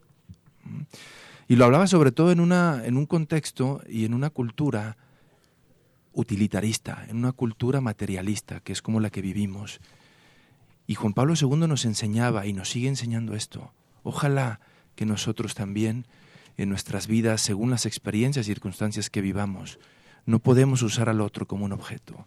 [1.48, 4.96] Y lo hablaba sobre todo en, una, en un contexto y en una cultura
[6.12, 9.81] utilitarista, en una cultura materialista, que es como la que vivimos.
[10.87, 13.72] Y Juan Pablo II nos enseñaba y nos sigue enseñando esto.
[14.02, 14.61] Ojalá
[14.94, 16.07] que nosotros también,
[16.57, 19.79] en nuestras vidas, según las experiencias y circunstancias que vivamos,
[20.24, 22.26] no podemos usar al otro como un objeto.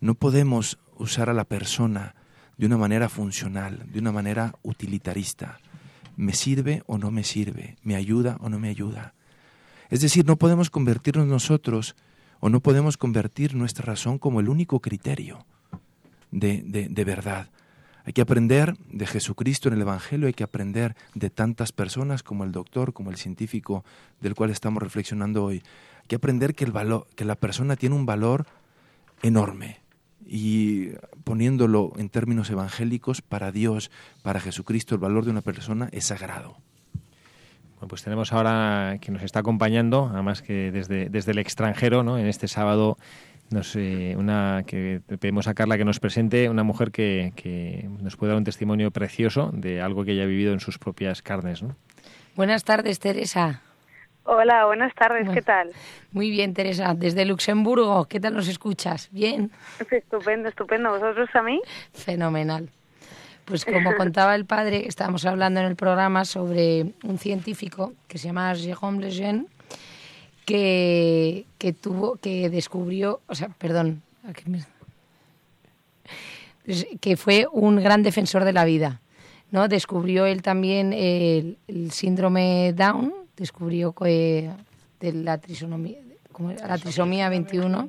[0.00, 2.14] No podemos usar a la persona
[2.56, 5.60] de una manera funcional, de una manera utilitarista.
[6.18, 7.76] ¿Me sirve o no me sirve?
[7.84, 9.14] ¿Me ayuda o no me ayuda?
[9.88, 11.94] Es decir, no podemos convertirnos nosotros
[12.40, 15.46] o no podemos convertir nuestra razón como el único criterio
[16.32, 17.50] de, de, verdad.
[18.04, 22.42] Hay que aprender de Jesucristo en el Evangelio, hay que aprender de tantas personas como
[22.42, 23.84] el doctor, como el científico
[24.20, 25.62] del cual estamos reflexionando hoy.
[26.00, 28.44] Hay que aprender que, el valor, que la persona tiene un valor
[29.22, 29.87] enorme
[30.28, 30.90] y
[31.24, 33.90] poniéndolo en términos evangélicos, para Dios,
[34.22, 36.58] para Jesucristo, el valor de una persona es sagrado.
[37.76, 42.18] Bueno, pues tenemos ahora que nos está acompañando, además que desde, desde el extranjero, ¿no?
[42.18, 42.98] En este sábado
[43.50, 48.16] nos, eh, una que pedimos a Carla que nos presente una mujer que, que, nos
[48.16, 51.62] puede dar un testimonio precioso de algo que ella ha vivido en sus propias carnes.
[51.62, 51.76] ¿no?
[52.36, 53.62] Buenas tardes, Teresa.
[54.30, 55.70] Hola, buenas tardes, ¿qué tal?
[56.12, 59.08] Muy bien, Teresa, desde Luxemburgo, ¿qué tal nos escuchas?
[59.10, 59.50] ¿Bien?
[59.90, 60.90] Estupendo, estupendo.
[60.90, 61.62] ¿Vosotros a mí?
[61.94, 62.68] Fenomenal.
[63.46, 68.26] Pues como contaba el padre, estábamos hablando en el programa sobre un científico que se
[68.26, 69.46] llama Jérôme Lejeune,
[70.44, 74.02] que, que tuvo, que descubrió, o sea, perdón,
[77.00, 79.00] que fue un gran defensor de la vida.
[79.50, 79.68] ¿no?
[79.68, 81.56] Descubrió él también el,
[81.92, 84.50] síndrome Down, descubrió que,
[85.00, 85.98] de la, trisomía,
[86.66, 87.88] la trisomía 21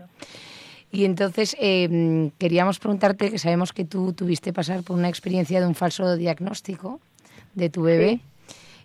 [0.92, 5.68] y entonces em, queríamos preguntarte, que sabemos que tú tuviste pasar por una experiencia de
[5.68, 7.00] un falso diagnóstico
[7.54, 8.22] de tu bebé.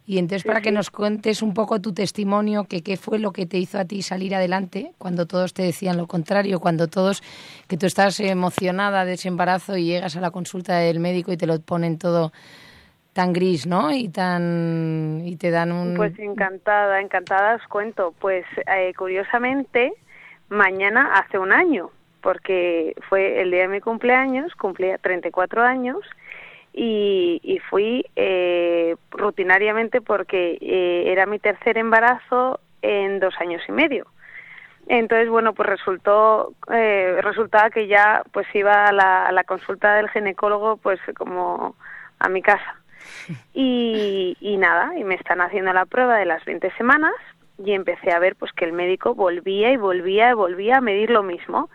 [0.07, 3.47] Y entonces para que nos cuentes un poco tu testimonio, que qué fue lo que
[3.47, 7.23] te hizo a ti salir adelante cuando todos te decían lo contrario, cuando todos,
[7.69, 11.39] que tú estás emocionada de ese embarazo y llegas a la consulta del médico y
[11.39, 12.35] te lo ponen todo
[13.15, 13.91] tan gris, ¿no?
[13.91, 18.13] Y tan y te dan un Pues encantada, encantada os cuento.
[18.19, 19.95] Pues eh, curiosamente
[20.51, 25.99] mañana hace un año, porque fue el día de mi cumpleaños, cumplía 34 años,
[26.75, 33.73] y, y fui eh, rutinariamente porque eh, era mi tercer embarazo en dos años y
[33.73, 34.07] medio.
[34.89, 39.95] Entonces, bueno, pues resultó, eh, resultaba que ya pues iba a la, a la consulta
[39.95, 41.77] del ginecólogo pues como
[42.19, 42.77] a mi casa.
[43.55, 47.15] Y, y nada, y me están haciendo la prueba de las 20 semanas
[47.59, 51.11] y empecé a ver pues que el médico volvía y volvía y volvía a medir
[51.11, 51.71] lo mismo.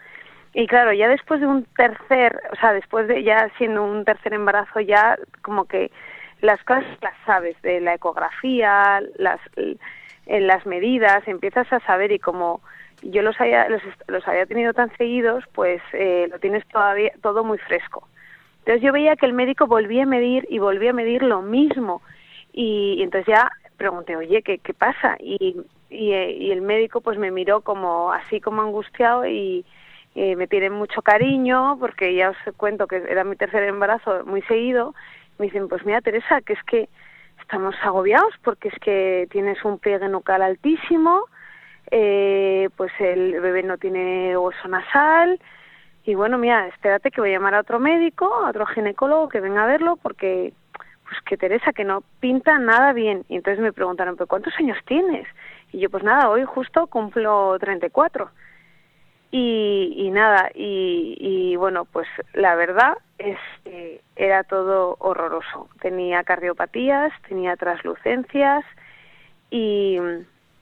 [0.54, 4.34] Y claro, ya después de un tercer, o sea, después de ya siendo un tercer
[4.34, 5.92] embarazo, ya como que
[6.42, 9.40] las cosas las sabes, de la ecografía, las,
[10.26, 12.62] en las medidas, empiezas a saber y como
[13.02, 17.44] yo los había, los, los había tenido tan seguidos, pues eh, lo tienes todavía todo
[17.44, 18.08] muy fresco.
[18.60, 22.02] Entonces yo veía que el médico volvía a medir y volvía a medir lo mismo.
[22.54, 25.16] Y, entonces ya pregunté, oye, ¿qué, qué pasa?
[25.20, 25.56] Y,
[25.90, 29.66] y, eh, y, el médico pues me miró como así como angustiado y
[30.16, 34.42] eh, me tiene mucho cariño porque ya os cuento que era mi tercer embarazo muy
[34.44, 34.94] seguido.
[35.38, 36.90] Me dicen, pues mira Teresa, que es que
[37.40, 41.26] estamos agobiados porque es que tienes un pliegue nucal altísimo,
[41.90, 45.40] eh, pues el bebé no tiene hueso nasal,
[46.10, 49.40] y bueno, mira, espérate que voy a llamar a otro médico, a otro ginecólogo que
[49.40, 50.54] venga a verlo porque,
[51.04, 53.26] pues que Teresa, que no pinta nada bien.
[53.30, 55.28] Y entonces me preguntaron, ¿pero cuántos años tienes?
[55.72, 58.28] Y yo, pues nada, hoy justo cumplo 34.
[59.30, 65.70] Y, y nada, y, y bueno, pues la verdad es que era todo horroroso.
[65.80, 68.66] Tenía cardiopatías, tenía traslucencias
[69.52, 70.00] y,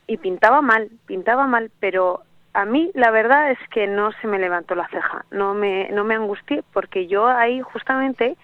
[0.08, 2.24] y pintaba mal, pintaba mal, pero
[2.58, 6.04] a mí la verdad es que no se me levantó la ceja, no me, no
[6.04, 8.36] me angustié porque yo ahí justamente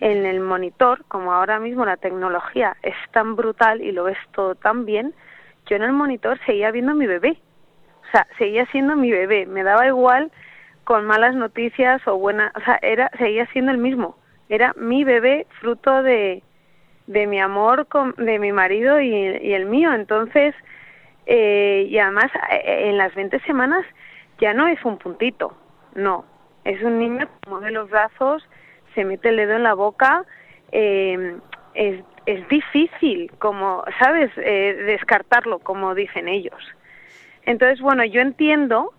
[0.00, 4.56] en el monitor, como ahora mismo la tecnología es tan brutal y lo ves todo
[4.56, 5.14] tan bien,
[5.66, 7.38] yo en el monitor seguía viendo a mi bebé,
[8.08, 10.32] o sea, seguía siendo mi bebé, me daba igual
[10.82, 14.16] con malas noticias o buenas, o sea, era, seguía siendo el mismo,
[14.48, 16.42] era mi bebé fruto de,
[17.06, 20.52] de mi amor con, de mi marido y, y el mío, entonces
[21.26, 23.84] eh, y además eh, en las 20 semanas
[24.38, 25.56] ya no es un puntito,
[25.94, 26.24] no,
[26.64, 28.46] es un niño que mueve los brazos,
[28.94, 30.24] se mete el dedo en la boca,
[30.70, 31.36] eh,
[31.74, 36.62] es, es difícil, como, ¿sabes?, eh, descartarlo, como dicen ellos.
[37.44, 38.92] Entonces, bueno, yo entiendo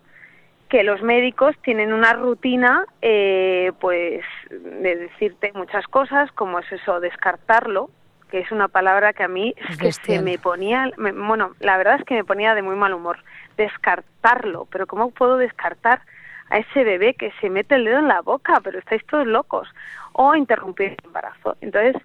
[0.69, 6.99] que los médicos tienen una rutina, eh, pues, de decirte muchas cosas, como es eso,
[6.99, 7.89] descartarlo,
[8.33, 11.77] que es una palabra que a mí es que se me ponía, me, bueno, la
[11.77, 13.19] verdad es que me ponía de muy mal humor,
[13.57, 16.01] descartarlo, pero ¿cómo puedo descartar
[16.49, 18.59] a ese bebé que se mete el dedo en la boca?
[18.63, 19.69] Pero estáis todos locos.
[20.13, 21.57] O interrumpir el embarazo.
[21.61, 21.95] Entonces,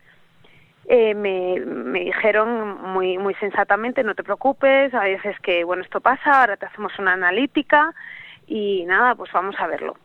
[0.84, 6.02] eh, me, me dijeron muy, muy sensatamente, no te preocupes, a veces que, bueno, esto
[6.02, 7.94] pasa, ahora te hacemos una analítica
[8.46, 9.96] y nada, pues vamos a verlo.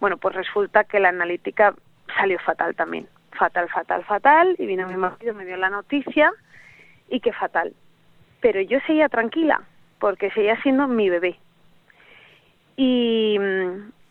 [0.00, 1.74] Bueno, pues resulta que la analítica
[2.16, 6.32] salió fatal también fatal, fatal, fatal, y vino mi marido, me dio la noticia,
[7.08, 7.72] y que fatal.
[8.40, 9.62] Pero yo seguía tranquila,
[9.98, 11.38] porque seguía siendo mi bebé.
[12.76, 13.38] Y,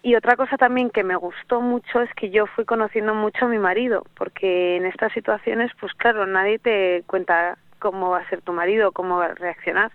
[0.01, 3.49] y otra cosa también que me gustó mucho es que yo fui conociendo mucho a
[3.49, 8.41] mi marido, porque en estas situaciones, pues claro, nadie te cuenta cómo va a ser
[8.41, 9.91] tu marido, cómo va a reaccionar.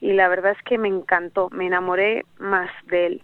[0.00, 3.22] Y la verdad es que me encantó, me enamoré más de él,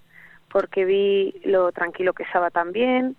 [0.50, 3.16] porque vi lo tranquilo que estaba también,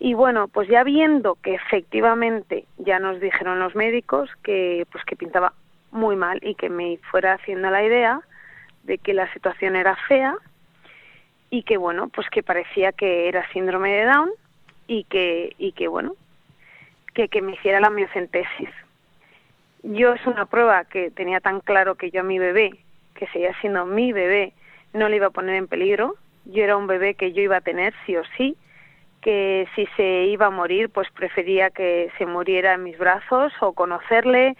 [0.00, 5.16] y bueno, pues ya viendo que efectivamente ya nos dijeron los médicos que pues que
[5.16, 5.52] pintaba
[5.90, 8.20] muy mal y que me fuera haciendo la idea
[8.84, 10.36] de que la situación era fea
[11.50, 14.30] y que bueno, pues que parecía que era síndrome de Down
[14.86, 16.14] y que y que bueno,
[17.14, 18.70] que que me hiciera la miocentesis.
[19.82, 22.70] Yo es una prueba que tenía tan claro que yo a mi bebé,
[23.14, 24.52] que seguía siendo mi bebé,
[24.92, 26.14] no le iba a poner en peligro.
[26.44, 28.56] Yo era un bebé que yo iba a tener sí o sí
[29.20, 33.72] que si se iba a morir, pues prefería que se muriera en mis brazos o
[33.72, 34.56] conocerle,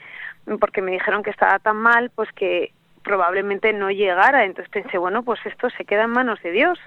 [0.60, 4.44] porque me dijeron que estaba tan mal, pues que probablemente no llegara.
[4.44, 6.78] Entonces pensé, bueno, pues esto se queda en manos de Dios,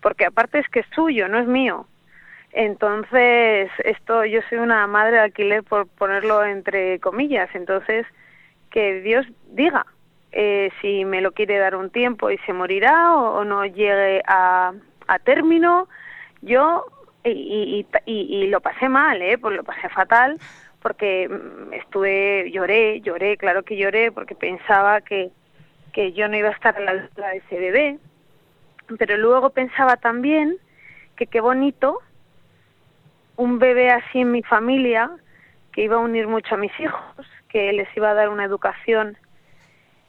[0.00, 1.86] porque aparte es que es suyo, no es mío.
[2.52, 8.06] Entonces, esto, yo soy una madre de alquiler por ponerlo entre comillas, entonces,
[8.70, 9.84] que Dios diga
[10.32, 14.22] eh, si me lo quiere dar un tiempo y se morirá o, o no llegue
[14.26, 14.72] a,
[15.06, 15.88] a término.
[16.42, 16.84] Yo
[17.30, 19.38] y, y, y, lo pasé mal, ¿eh?
[19.38, 20.38] Pues lo pasé fatal
[20.80, 25.30] porque mm, estuve, lloré, lloré, claro que lloré porque pensaba que,
[25.92, 26.92] que yo no iba a estar a la
[27.30, 27.98] de ese bebé,
[28.98, 30.56] pero luego pensaba también
[31.16, 32.00] que qué bonito
[33.36, 35.10] un bebé así en mi familia,
[35.72, 39.16] que iba a unir mucho a mis hijos, que les iba a dar una educación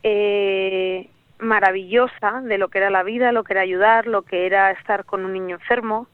[0.03, 1.09] eh,
[1.39, 5.05] maravillosa de lo que era la vida, lo que era ayudar, lo que era estar
[5.05, 6.07] con un niño enfermo.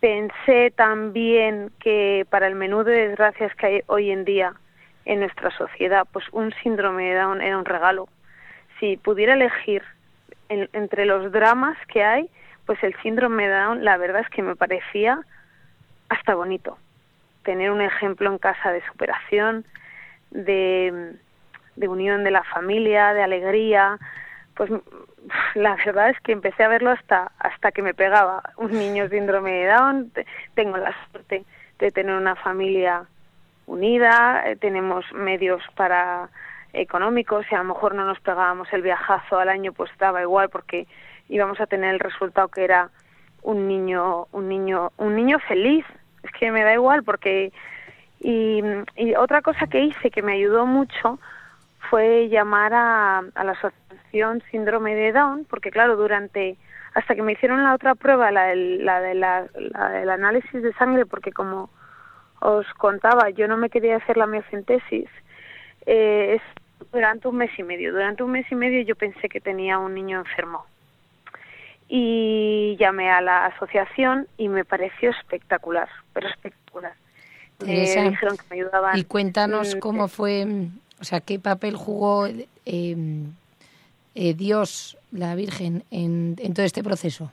[0.00, 4.54] Pensé también que para el menú de desgracias que hay hoy en día
[5.04, 8.08] en nuestra sociedad, pues un síndrome de Down era un regalo.
[8.78, 9.82] Si pudiera elegir
[10.48, 12.30] entre los dramas que hay,
[12.64, 15.20] pues el síndrome de Down, la verdad es que me parecía
[16.10, 16.78] hasta bonito.
[17.42, 19.64] Tener un ejemplo en casa de superación,
[20.30, 21.14] de,
[21.74, 23.98] de unión de la familia, de alegría,
[24.58, 24.70] pues
[25.54, 29.52] la verdad es que empecé a verlo hasta hasta que me pegaba un niño síndrome
[29.52, 30.12] de Down.
[30.54, 31.44] Tengo la suerte
[31.78, 33.06] de tener una familia
[33.66, 36.28] unida, eh, tenemos medios para
[36.72, 40.48] económicos y a lo mejor no nos pegábamos el viajazo al año, pues daba igual
[40.48, 40.88] porque
[41.28, 42.90] íbamos a tener el resultado que era
[43.42, 45.86] un niño, un niño, un niño feliz.
[46.24, 47.52] Es que me da igual porque
[48.18, 48.60] y
[49.16, 51.20] otra cosa que hice que me ayudó mucho
[51.90, 56.56] fue llamar a, a la asociación síndrome de Down, porque claro, durante
[56.94, 59.42] hasta que me hicieron la otra prueba, la del, la de la,
[59.92, 61.70] del análisis de sangre, porque como
[62.40, 65.08] os contaba, yo no me quería hacer la miocentesis,
[65.86, 66.42] eh, es
[66.92, 67.92] durante un mes y medio.
[67.92, 70.66] Durante un mes y medio yo pensé que tenía un niño enfermo.
[71.88, 76.94] Y llamé a la asociación y me pareció espectacular, pero espectacular.
[77.60, 78.98] dijeron que me ayudaban.
[78.98, 80.46] Y cuéntanos cómo fue
[81.00, 82.44] o sea, ¿qué papel jugó eh,
[84.14, 87.30] eh, Dios, la Virgen, en, todo este proceso?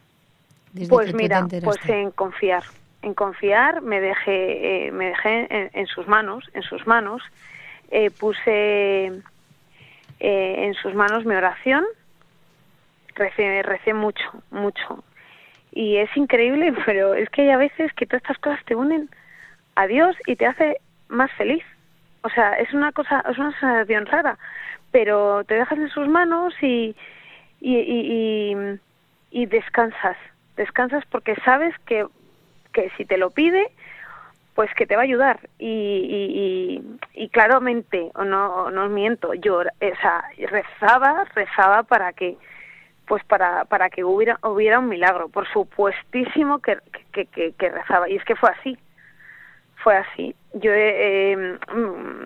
[0.90, 2.64] pues mira, pues en confiar,
[3.02, 7.22] en confiar, me dejé, eh, me dejé en, sus manos, en sus manos,
[8.20, 9.22] puse
[10.20, 11.86] en sus manos mi oración,
[13.16, 15.04] recé, recé mucho, mucho.
[15.72, 19.10] Y es increíble, pero es que hay a veces que todas estas cosas te unen
[19.76, 21.64] a Dios y te hace más feliz.
[22.26, 24.40] O sea, es una cosa, es una sensación rara,
[24.90, 26.96] pero te dejas en sus manos y,
[27.62, 28.80] y, y,
[29.30, 30.18] y, descansas.
[30.58, 32.08] Descansas porque sabes que,
[32.74, 33.68] que si te lo pide,
[34.56, 35.40] pues que te va a ayudar.
[35.60, 42.38] Y, y, y, claramente, o no, no miento, yo o sea, rezaba, rezaba para que
[43.06, 45.30] pues para, para que hubiera, hubiera un milagro.
[45.30, 46.80] Por supuestísimo que,
[47.12, 48.10] que, que rezaba.
[48.10, 48.80] Y es que fue así
[49.86, 50.36] fue así.
[50.56, 52.26] Yo, eh, mm,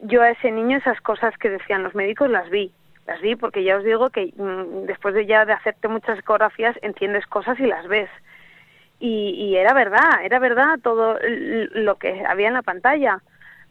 [0.00, 2.72] yo a ese niño esas cosas que decían los médicos las vi,
[3.06, 6.76] las vi porque ya os digo que mm, después de ya de hacerte muchas ecografías
[6.82, 8.10] entiendes cosas y las ves.
[9.00, 13.22] Y, y era verdad, era verdad todo lo que había en la pantalla.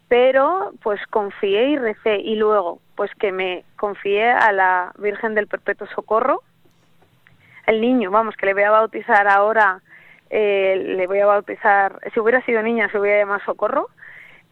[0.08, 5.46] Pero pues confié y recé y luego pues que me confié a la Virgen del
[5.46, 6.42] Perpetuo Socorro,
[7.68, 9.84] el niño, vamos, que le voy a bautizar ahora
[10.36, 13.92] eh, le voy a bautizar, si hubiera sido niña se hubiera llamado Socorro,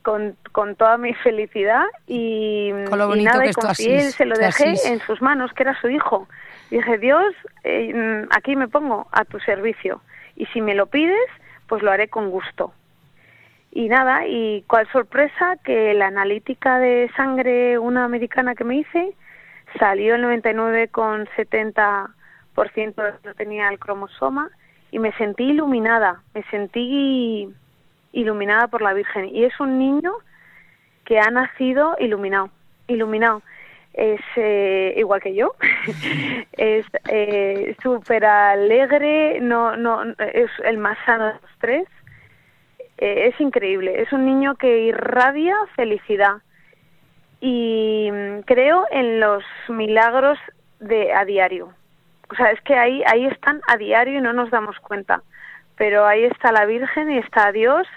[0.03, 5.23] con, con toda mi felicidad y, y nada, y confié, se lo dejé en sus
[5.23, 6.27] manos, que era su hijo.
[6.69, 10.03] Y dije, Dios, eh, aquí me pongo a tu servicio
[10.35, 11.17] y si me lo pides,
[11.65, 12.75] pues lo haré con gusto.
[13.71, 19.15] Y nada, y cuál sorpresa que la analítica de sangre, una americana que me hice,
[19.79, 24.51] salió el 99,70% de que tenía el cromosoma
[24.91, 27.49] y me sentí iluminada, me sentí
[28.11, 29.33] iluminada por la Virgen.
[29.33, 30.13] Y es un niño
[31.05, 32.49] que ha nacido iluminado,
[32.87, 33.41] iluminado.
[33.93, 35.55] Es eh, igual que yo,
[36.53, 41.87] es eh, súper alegre, no, no, es el más sano de los tres.
[42.97, 46.37] Eh, es increíble, es un niño que irradia felicidad
[47.41, 50.37] y mm, creo en los milagros
[50.79, 51.73] de a diario
[52.31, 55.21] o sea, es que ahí, ahí están a diario y no nos damos cuenta.
[55.75, 57.87] Pero ahí está la Virgen y está Dios.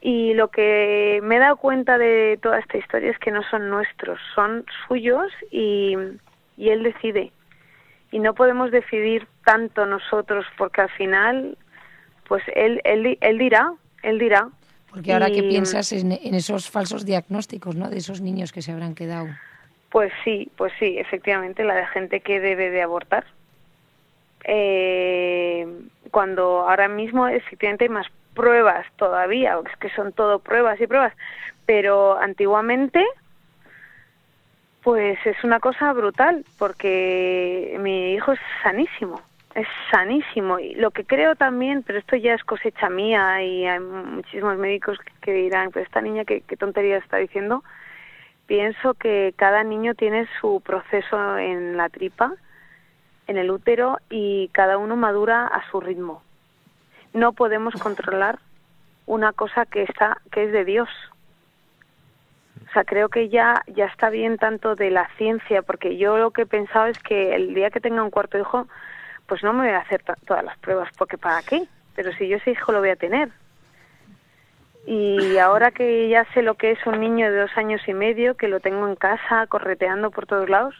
[0.00, 3.70] Y lo que me he dado cuenta de toda esta historia es que no son
[3.70, 5.96] nuestros, son suyos y,
[6.56, 7.32] y Él decide.
[8.12, 11.56] Y no podemos decidir tanto nosotros porque al final,
[12.28, 14.48] pues Él, él, él dirá, Él dirá.
[14.90, 17.88] Porque ahora que piensas en, en esos falsos diagnósticos, ¿no?
[17.88, 19.28] De esos niños que se habrán quedado.
[19.90, 23.24] Pues sí, pues sí, efectivamente, la de gente que debe de abortar
[24.48, 25.66] eh,
[26.12, 31.12] cuando ahora mismo efectivamente hay más pruebas todavía, es que son todo pruebas y pruebas,
[31.66, 33.04] pero antiguamente
[34.82, 39.20] pues es una cosa brutal porque mi hijo es sanísimo,
[39.56, 40.60] es sanísimo.
[40.60, 44.96] Y lo que creo también, pero esto ya es cosecha mía y hay muchísimos médicos
[45.22, 47.64] que dirán, pues esta niña qué, qué tontería está diciendo,
[48.46, 52.34] pienso que cada niño tiene su proceso en la tripa
[53.26, 56.22] en el útero y cada uno madura a su ritmo.
[57.12, 58.38] No podemos controlar
[59.06, 60.88] una cosa que está que es de Dios.
[62.68, 66.30] O sea, creo que ya, ya está bien tanto de la ciencia, porque yo lo
[66.30, 68.66] que he pensado es que el día que tenga un cuarto hijo,
[69.26, 71.64] pues no me voy a hacer todas las pruebas, porque ¿para qué?
[71.94, 73.30] Pero si yo ese hijo lo voy a tener.
[74.86, 78.36] Y ahora que ya sé lo que es un niño de dos años y medio,
[78.36, 80.74] que lo tengo en casa, correteando por todos lados,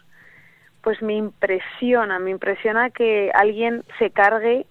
[0.86, 4.66] pues me impresiona, me impresiona que alguien se cargue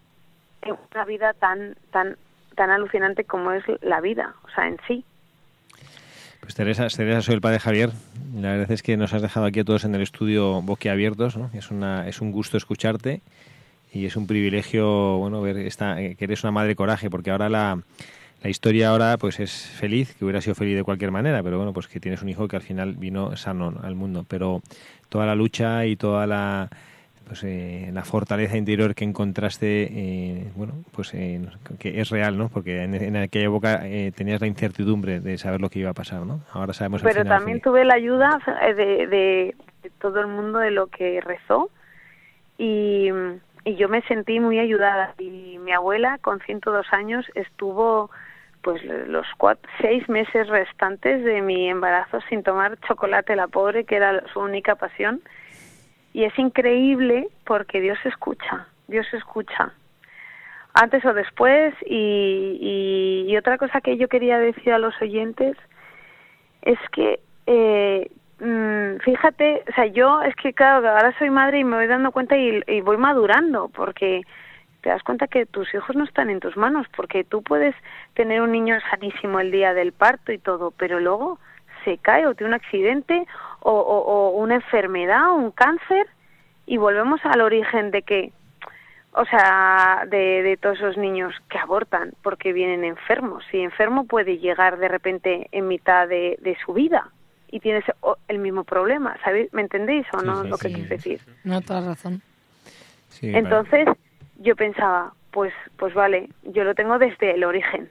[0.61, 2.15] en una vida tan, tan,
[2.55, 5.03] tan alucinante como es la vida, o sea, en sí.
[6.39, 7.89] Pues Teresa, Teresa, soy el padre Javier.
[8.33, 11.49] La verdad es que nos has dejado aquí a todos en el estudio boquiabiertos, ¿no?
[11.53, 13.19] Es, una, es un gusto escucharte
[13.91, 17.81] y es un privilegio, bueno, ver esta, que eres una madre coraje, porque ahora la,
[18.45, 21.73] la historia ahora pues es feliz, que hubiera sido feliz de cualquier manera, pero bueno,
[21.73, 24.23] pues que tienes un hijo que al final vino sano al mundo.
[24.29, 24.61] Pero
[25.09, 26.69] toda la lucha y toda la
[27.27, 31.41] pues eh, la fortaleza interior que encontraste, eh, bueno, pues eh,
[31.79, 32.49] que es real, ¿no?
[32.49, 33.79] Porque en, aquella época
[34.15, 36.41] tenías la incertidumbre de saber lo que iba a pasar, ¿no?
[36.53, 37.01] Ahora sabemos.
[37.01, 39.55] Pero también tuve la ayuda de, de,
[39.99, 41.71] todo el mundo de lo que rezó
[42.59, 43.09] y,
[43.63, 45.15] y yo me sentí muy ayudada.
[45.17, 48.11] Y mi abuela, con 102 años, estuvo
[48.65, 53.95] pues los cuatro, seis meses restantes de mi embarazo sin tomar chocolate, la pobre, que
[53.95, 55.21] era su única pasión.
[56.13, 59.71] Y es increíble porque Dios escucha, Dios escucha,
[60.73, 61.75] antes o después.
[61.85, 65.55] Y, y, otra cosa que yo quería decir a los oyentes
[66.63, 68.09] es que, eh,
[68.39, 72.11] mm, fíjate, o sea, yo es que claro, ahora soy madre y me voy dando
[72.11, 74.23] cuenta y, y voy madurando porque
[74.85, 77.73] te das cuenta que tus hijos no están en tus manos, porque tú puedes
[78.13, 81.39] tener un niño sanísimo el día del parto y todo, pero luego
[81.83, 83.25] se cae o tiene un accidente
[83.61, 86.05] o, una enfermedad o un cáncer
[86.67, 88.31] y volvemos al origen de que,
[89.13, 93.43] o sea, de, todos esos niños que abortan porque vienen enfermos.
[93.51, 97.09] Y enfermo puede llegar de repente en mitad de, su vida
[97.49, 97.85] y tienes
[98.27, 99.51] el mismo problema, ¿sabéis?
[99.51, 101.21] ¿Me entendéis o no lo que quiero decir?
[101.43, 102.21] No, toda razón.
[103.21, 103.87] Entonces,
[104.37, 107.89] yo pensaba, pues, pues vale, yo lo tengo desde el origen,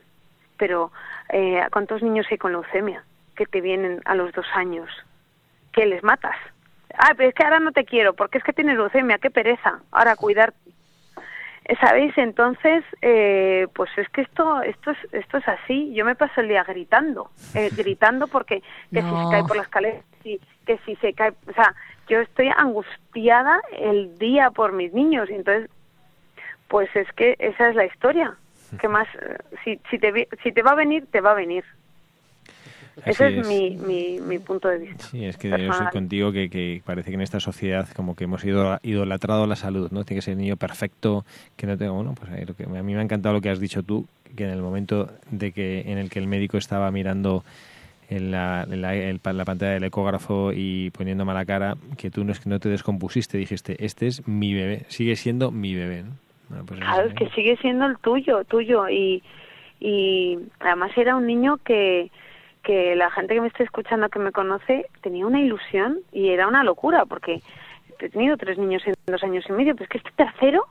[0.57, 0.91] pero
[1.29, 3.03] eh, ¿cuántos niños hay con leucemia
[3.35, 4.89] que te vienen a los dos años?
[5.75, 6.35] que les matas?
[6.97, 9.81] Ah, pero es que ahora no te quiero, porque es que tienes leucemia, qué pereza,
[9.91, 10.57] ahora cuidarte.
[11.81, 12.15] ¿Sabéis?
[12.17, 15.91] Entonces, eh, pues es que esto, esto es, esto es así.
[15.95, 18.61] Yo me paso el día gritando, eh, gritando porque
[18.93, 21.73] que si se cae por las escaleras, que si se cae, o sea,
[22.07, 25.27] yo estoy angustiada el día por mis niños.
[25.31, 25.69] Y entonces
[26.67, 28.35] pues es que esa es la historia.
[28.79, 29.07] que más?
[29.63, 31.63] Si, si, te, si te va a venir, te va a venir.
[33.03, 35.03] Ese es, Mi, mi, punto de vista.
[35.05, 38.23] Sí, es que yo soy contigo que, que, parece que en esta sociedad como que
[38.23, 40.05] hemos ido idolatrado la salud, ¿no?
[40.05, 41.25] Tiene que ser el niño perfecto,
[41.57, 43.59] que no tenga, bueno, pues lo que, a mí me ha encantado lo que has
[43.59, 47.43] dicho tú, que en el momento de que en el que el médico estaba mirando
[48.09, 52.49] en la, la, pantalla del ecógrafo y poniendo mala cara, que tú no es que
[52.49, 56.24] no te descompusiste, dijiste, este es mi bebé, sigue siendo mi bebé, ¿no?
[56.49, 58.87] Pues claro, es que sigue siendo el tuyo, tuyo.
[58.89, 59.23] Y,
[59.79, 62.11] y además era un niño que,
[62.63, 66.47] que la gente que me está escuchando, que me conoce, tenía una ilusión y era
[66.47, 67.41] una locura, porque
[67.99, 70.65] he tenido tres niños en dos años y medio, pero es que este tercero,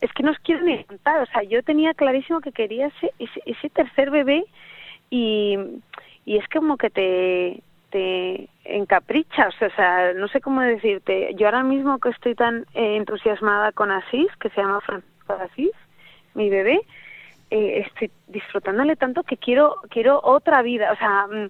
[0.00, 1.22] es que no os quiero ni contar.
[1.22, 4.44] O sea, yo tenía clarísimo que quería ese, ese, ese tercer bebé
[5.10, 5.58] y,
[6.24, 11.34] y es como que te, te encaprichas, o sea, no sé cómo decirte.
[11.34, 15.72] Yo ahora mismo que estoy tan eh, entusiasmada con Asís, que se llama Francisco Asís,
[16.34, 16.80] mi bebé,
[17.50, 21.48] eh, estoy disfrutándole tanto que quiero quiero otra vida, o sea, mm,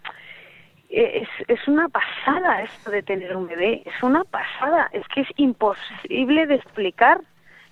[0.88, 5.28] es, es una pasada esto de tener un bebé, es una pasada, es que es
[5.36, 7.20] imposible de explicar,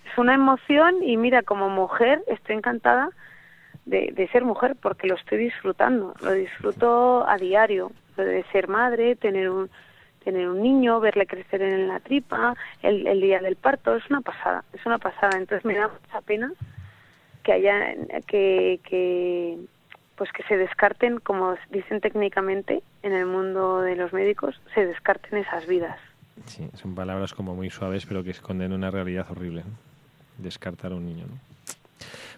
[0.09, 3.09] es una emoción y mira, como mujer estoy encantada
[3.85, 7.91] de, de ser mujer porque lo estoy disfrutando, lo disfruto a diario,
[8.23, 9.69] de ser madre, tener un
[10.23, 12.53] tener un niño, verle crecer en la tripa,
[12.83, 15.37] el, el día del parto, es una pasada, es una pasada.
[15.37, 16.51] Entonces me da mucha pena
[17.43, 17.95] que haya
[18.27, 19.57] que, que
[20.17, 25.39] pues que se descarten, como dicen técnicamente en el mundo de los médicos, se descarten
[25.39, 25.97] esas vidas.
[26.45, 29.63] Sí, son palabras como muy suaves, pero que esconden una realidad horrible.
[30.37, 31.25] Descartar a un niño.
[31.27, 31.48] ¿no?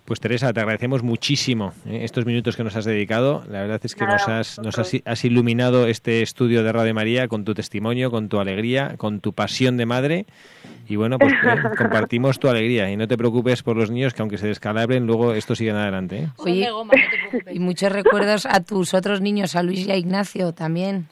[0.06, 2.00] Pues Teresa, te agradecemos muchísimo ¿eh?
[2.04, 3.44] estos minutos que nos has dedicado.
[3.50, 7.46] La verdad es que nos, has, nos has, iluminado este estudio de Radio María con
[7.46, 10.26] tu testimonio, con tu alegría, con tu pasión de madre.
[10.88, 11.38] Y bueno, pues ¿eh?
[11.78, 12.92] compartimos tu alegría.
[12.92, 16.30] Y no te preocupes por los niños que aunque se descalabren, luego esto siguen adelante.
[16.48, 16.68] ¿eh?
[17.52, 21.08] y muchos recuerdos a tus otros niños, a Luis y a Ignacio también.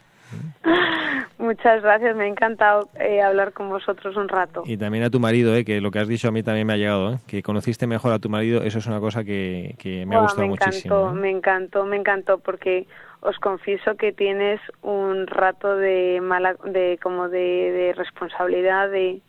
[1.37, 4.63] Muchas gracias, me ha encantado eh, hablar con vosotros un rato.
[4.65, 6.73] Y también a tu marido, eh, que lo que has dicho a mí también me
[6.73, 9.75] ha llegado, eh, que conociste mejor a tu marido, eso es una cosa que,
[10.05, 11.13] me ha gustado me encantó, muchísimo.
[11.13, 12.87] Me encantó, me encantó, porque
[13.21, 19.21] os confieso que tienes un rato de mala, de como de, responsabilidad, de,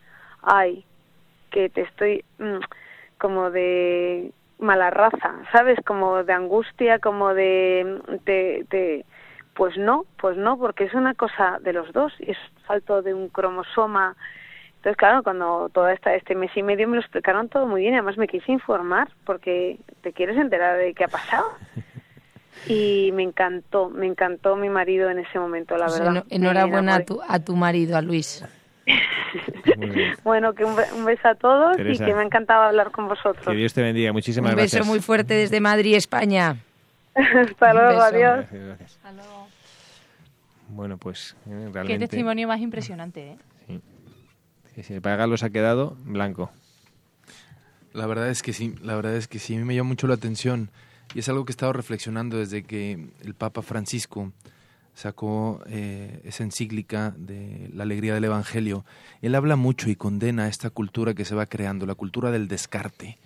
[0.43, 0.85] ay,
[1.51, 2.59] que te estoy, mm,
[3.19, 5.79] como de mala raza, ¿sabes?
[5.87, 9.05] Como de angustia, como de, de
[9.55, 13.15] pues no, pues no, porque es una cosa de los dos y es falto de
[13.15, 14.17] un cromosoma.
[14.77, 17.95] Entonces, claro, cuando toda esta este mes y medio me lo explicaron todo muy bien,
[17.95, 21.47] y además me quise informar porque te quieres enterar de qué ha pasado.
[22.67, 26.25] Y me encantó, me encantó mi marido en ese momento, la pues verdad.
[26.29, 28.45] enhorabuena a tu, a tu marido, a Luis.
[30.25, 30.77] bueno, que un,
[31.07, 33.47] beso a todos y que me ha encantado hablar con vosotros.
[33.47, 34.75] Que Dios te bendiga, muchísimas gracias.
[34.75, 36.57] Un beso muy fuerte desde Madrid, España.
[37.51, 38.47] Hasta luego, adiós.
[38.85, 39.49] Hasta luego.
[40.69, 41.87] Bueno, pues eh, realmente...
[41.87, 43.81] Qué testimonio más impresionante, ¿eh?
[44.75, 44.83] Sí.
[44.83, 46.51] Si el pagalo se ha quedado blanco.
[47.93, 50.07] La verdad es que sí, la verdad es que sí, a mí me llama mucho
[50.07, 50.71] la atención
[51.15, 54.33] y es algo que he estado reflexionando desde que el Papa Francisco
[54.95, 58.85] sacó eh, esa encíclica de la alegría del Evangelio.
[59.23, 63.19] Él habla mucho y condena esta cultura que se va creando, la cultura del descarte.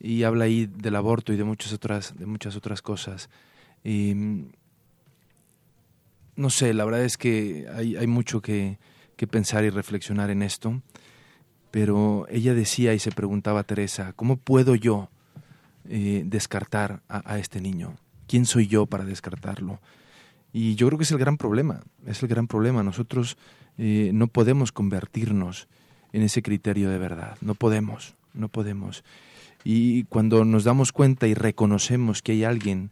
[0.00, 3.30] Y habla ahí del aborto y de muchas otras, de muchas otras cosas.
[3.82, 4.14] Y
[6.36, 8.78] no sé, la verdad es que hay, hay mucho que,
[9.16, 10.82] que, pensar y reflexionar en esto,
[11.70, 15.10] pero ella decía y se preguntaba a Teresa, ¿cómo puedo yo
[15.88, 17.96] eh, descartar a, este niño?
[18.26, 19.80] ¿Quién soy yo para descartarlo?
[20.52, 22.82] Y yo creo que es el gran problema, es el gran problema.
[22.82, 23.36] Nosotros
[23.76, 25.66] eh, no podemos convertirnos
[26.12, 29.02] en ese criterio de verdad, no podemos, no podemos.
[29.64, 32.90] Y cuando nos damos cuenta y reconocemos que hay alguien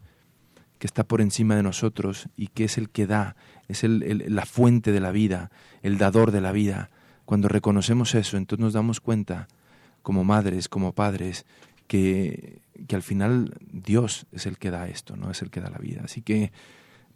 [0.78, 3.36] que está por encima de nosotros y que es el que da,
[3.68, 5.50] es el, la fuente de la vida,
[5.82, 6.90] el dador de la vida.
[7.26, 9.48] Cuando reconocemos eso, entonces nos damos cuenta,
[10.02, 11.44] como madres, como padres,
[11.86, 15.70] que, que al final Dios es el que da esto, no es el que da
[15.70, 16.00] la vida.
[16.04, 16.52] Así que,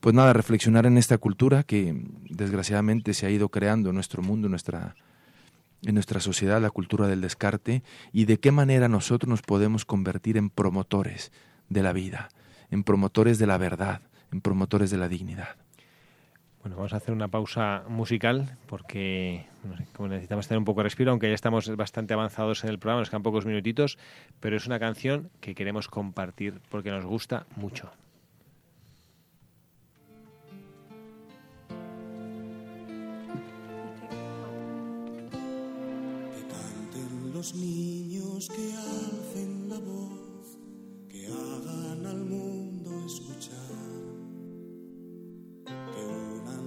[0.00, 4.48] pues nada, reflexionar en esta cultura que desgraciadamente se ha ido creando en nuestro mundo,
[4.48, 4.94] nuestra,
[5.82, 10.36] en nuestra sociedad, la cultura del descarte, y de qué manera nosotros nos podemos convertir
[10.36, 11.32] en promotores
[11.68, 12.28] de la vida
[12.70, 14.02] en promotores de la verdad,
[14.32, 15.56] en promotores de la dignidad.
[16.62, 19.46] Bueno, vamos a hacer una pausa musical porque
[19.94, 23.00] como necesitamos tener un poco de respiro, aunque ya estamos bastante avanzados en el programa,
[23.00, 23.98] nos quedan pocos minutitos,
[24.40, 27.92] pero es una canción que queremos compartir porque nos gusta mucho.
[37.54, 38.72] Niños que
[39.68, 40.58] la voz,
[41.08, 42.56] que hagan al mundo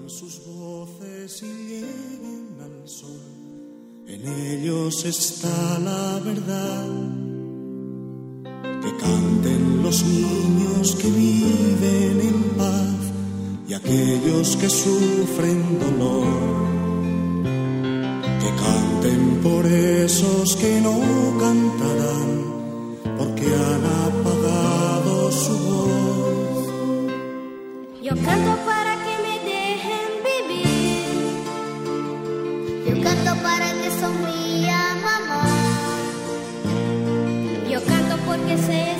[0.09, 3.09] sus voces y lleguen al sol.
[4.07, 6.87] En ellos está la verdad.
[8.81, 12.95] Que canten los niños que viven en paz
[13.67, 16.68] y aquellos que sufren dolor.
[18.49, 20.97] Que canten por esos que no
[21.39, 22.29] cantarán
[23.15, 26.67] porque han apagado su voz.
[28.01, 28.89] Yo canto para
[33.43, 35.43] para que sonría mamá.
[37.69, 38.98] Yo canto porque sé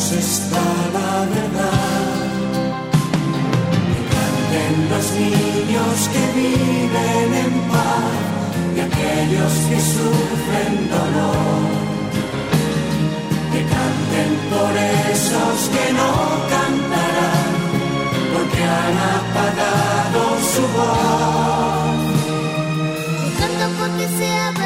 [0.00, 0.62] ellos está
[0.94, 2.10] la verdad.
[3.92, 8.16] Que canten los niños que viven en paz
[8.76, 11.80] y aquellos que sufren dolor
[13.52, 14.72] que canten por
[15.12, 16.10] esos que no
[16.54, 17.50] cantarán,
[18.32, 20.20] porque han apagado
[20.54, 22.00] su voz.
[23.38, 24.59] Canto porque sea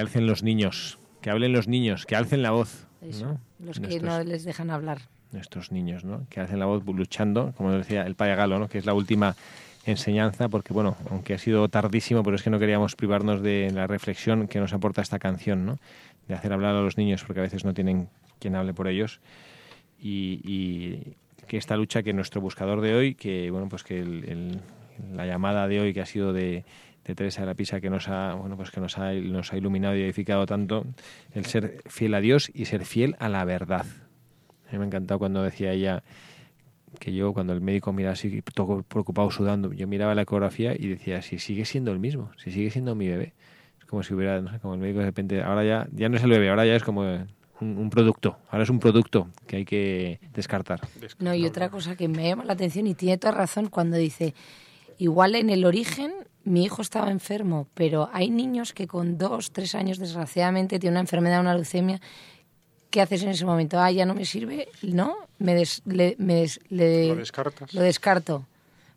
[0.00, 2.86] Que alcen los niños, que hablen los niños, que alcen la voz.
[3.02, 3.40] Eso, ¿no?
[3.66, 5.02] los que Nuestros- no les dejan hablar.
[5.32, 6.26] nuestros niños, ¿no?
[6.30, 8.68] Que hacen la voz luchando, como decía el Padre Galo, ¿no?
[8.68, 9.36] Que es la última
[9.84, 13.86] enseñanza, porque bueno, aunque ha sido tardísimo, pero es que no queríamos privarnos de la
[13.86, 15.78] reflexión que nos aporta esta canción, ¿no?
[16.28, 19.20] De hacer hablar a los niños, porque a veces no tienen quien hable por ellos.
[20.00, 21.14] Y, y
[21.46, 24.60] que esta lucha que nuestro buscador de hoy, que bueno, pues que el- el-
[25.14, 26.64] la llamada de hoy que ha sido de,
[27.04, 29.56] de Teresa de la Pisa, que nos ha, bueno, pues que nos ha, nos ha
[29.56, 30.86] iluminado y edificado tanto,
[31.32, 33.86] el ser fiel a Dios y ser fiel a la verdad.
[34.68, 36.02] A mí me ha encantado cuando decía ella
[36.98, 40.88] que yo, cuando el médico miraba así, todo preocupado, sudando, yo miraba la ecografía y
[40.88, 43.34] decía, si sigue siendo el mismo, si sigue siendo mi bebé.
[43.78, 46.16] Es como si hubiera, no sé, como el médico de repente, ahora ya, ya no
[46.16, 49.56] es el bebé, ahora ya es como un, un producto, ahora es un producto que
[49.56, 50.80] hay que descartar.
[51.18, 54.34] No, y otra cosa que me llama la atención y tiene toda razón cuando dice,
[54.98, 56.12] igual en el origen
[56.44, 61.00] mi hijo estaba enfermo, pero hay niños que con dos, tres años desgraciadamente tienen una
[61.00, 62.00] enfermedad, una leucemia.
[62.90, 63.78] ¿Qué haces en ese momento?
[63.78, 65.14] Ah, ya no me sirve, ¿no?
[65.38, 67.72] Me, des- le, me des- le- Lo descartas.
[67.74, 68.46] lo descarto.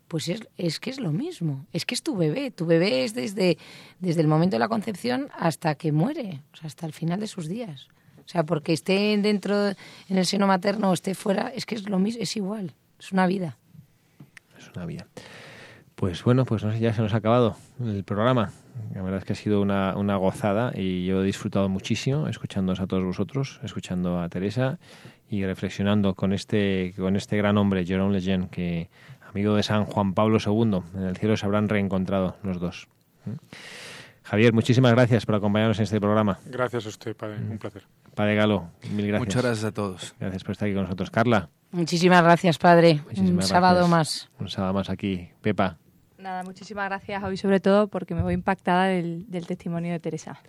[0.08, 1.64] Pues es, es que es lo mismo.
[1.72, 2.50] Es que es tu bebé.
[2.50, 3.56] Tu bebé es desde,
[4.00, 7.26] desde el momento de la concepción hasta que muere, o sea, hasta el final de
[7.26, 7.88] sus días.
[8.24, 11.88] O sea, porque esté dentro en el seno materno o esté fuera, es que es
[11.88, 12.72] lo mismo, es igual.
[12.98, 13.56] Es una vida.
[14.58, 15.06] Es una vía.
[15.96, 18.50] Pues bueno, pues no sé, ya se nos ha acabado el programa.
[18.94, 22.80] La verdad es que ha sido una, una gozada y yo he disfrutado muchísimo escuchándoos
[22.80, 24.78] a todos vosotros, escuchando a Teresa
[25.30, 28.90] y reflexionando con este, con este gran hombre, Jerome Lejeune, que
[29.30, 32.88] amigo de San Juan Pablo II, en el cielo se habrán reencontrado los dos.
[33.24, 33.32] ¿Mm?
[34.24, 36.38] Javier, muchísimas gracias por acompañarnos en este programa.
[36.46, 37.36] Gracias a usted, padre.
[37.38, 37.84] Un placer.
[38.14, 39.26] Padre Galo, mil gracias.
[39.26, 40.14] Muchas gracias a todos.
[40.18, 41.10] Gracias por estar aquí con nosotros.
[41.10, 43.00] Carla, Muchísimas gracias, padre.
[43.16, 44.30] Un sábado más.
[44.38, 45.30] Un sábado más aquí.
[45.42, 45.76] Pepa,
[46.24, 50.40] Nada, muchísimas gracias hoy sobre todo porque me voy impactada del, testimonio de Teresa.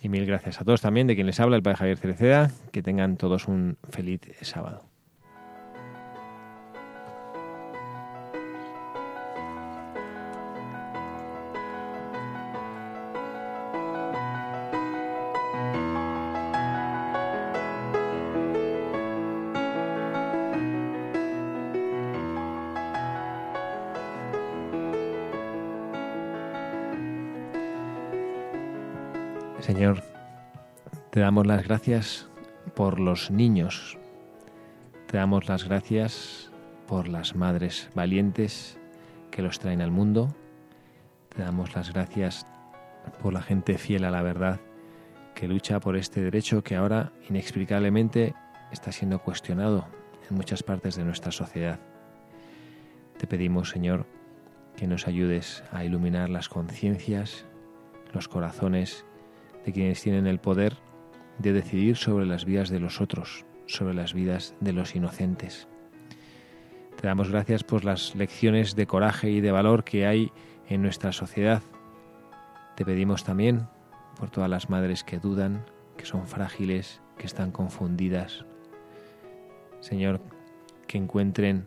[0.00, 2.52] Y mil gracias a todos también, de quien les habla, el padre Javier Cereceda.
[2.70, 4.87] Que tengan todos un feliz sábado.
[29.60, 30.02] Señor,
[31.10, 32.28] te damos las gracias
[32.74, 33.98] por los niños.
[35.06, 36.52] Te damos las gracias
[36.86, 38.78] por las madres valientes
[39.30, 40.34] que los traen al mundo.
[41.28, 42.46] Te damos las gracias
[43.20, 44.60] por la gente fiel a la verdad
[45.34, 48.34] que lucha por este derecho que ahora inexplicablemente
[48.72, 49.86] está siendo cuestionado
[50.28, 51.78] en muchas partes de nuestra sociedad.
[53.18, 54.06] Te pedimos, Señor,
[54.76, 57.44] que nos ayudes a iluminar las conciencias,
[58.12, 59.04] los corazones
[59.68, 60.78] de quienes tienen el poder
[61.38, 65.68] de decidir sobre las vidas de los otros, sobre las vidas de los inocentes.
[66.98, 70.32] Te damos gracias por las lecciones de coraje y de valor que hay
[70.70, 71.60] en nuestra sociedad.
[72.76, 73.68] Te pedimos también
[74.18, 75.66] por todas las madres que dudan,
[75.98, 78.46] que son frágiles, que están confundidas.
[79.80, 80.22] Señor,
[80.86, 81.66] que encuentren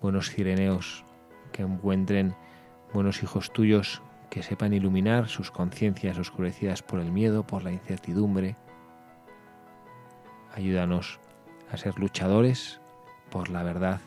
[0.00, 1.04] buenos cireneos,
[1.50, 2.36] que encuentren
[2.94, 4.00] buenos hijos tuyos
[4.32, 8.56] que sepan iluminar sus conciencias oscurecidas por el miedo, por la incertidumbre.
[10.54, 11.20] Ayúdanos
[11.70, 12.80] a ser luchadores
[13.28, 14.00] por la verdad,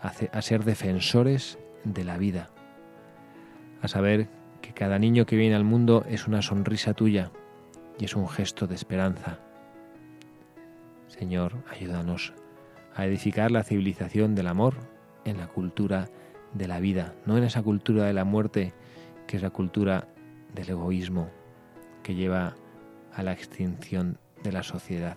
[0.00, 2.48] a, ser defensores de la vida,
[3.82, 4.30] a saber
[4.62, 7.30] que cada niño que viene al mundo es una sonrisa tuya
[7.98, 9.40] y es un gesto de esperanza.
[11.06, 12.32] Señor, ayúdanos
[12.94, 14.76] a edificar la civilización del amor
[15.26, 16.08] en la cultura
[16.54, 18.72] de la vida, no en esa cultura de la muerte
[19.30, 20.08] que es la cultura
[20.56, 21.30] del egoísmo
[22.02, 22.56] que lleva
[23.14, 25.16] a la extinción de la sociedad.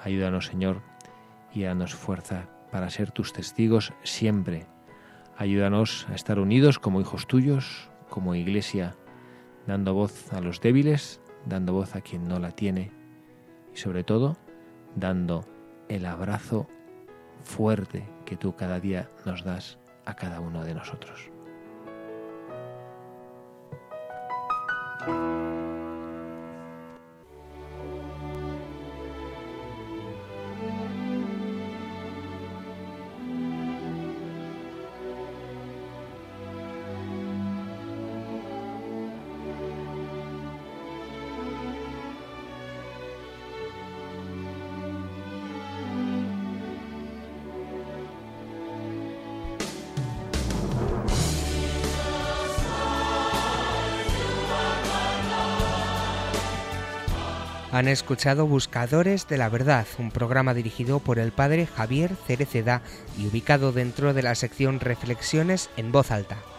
[0.00, 0.82] Ayúdanos, Señor,
[1.54, 4.66] y danos fuerza para ser tus testigos siempre,
[5.38, 8.96] Ayúdanos a estar unidos como hijos tuyos, como iglesia,
[9.66, 12.90] dando voz a los débiles, dando voz a quien no la tiene
[13.72, 14.36] y sobre todo
[14.96, 15.44] dando
[15.88, 16.66] el abrazo
[17.44, 21.31] fuerte que tú cada día nos das a cada uno de nosotros.
[25.04, 25.41] thank you
[57.82, 62.80] Han escuchado Buscadores de la Verdad, un programa dirigido por el padre Javier Cereceda
[63.18, 66.51] y ubicado dentro de la sección Reflexiones en voz alta.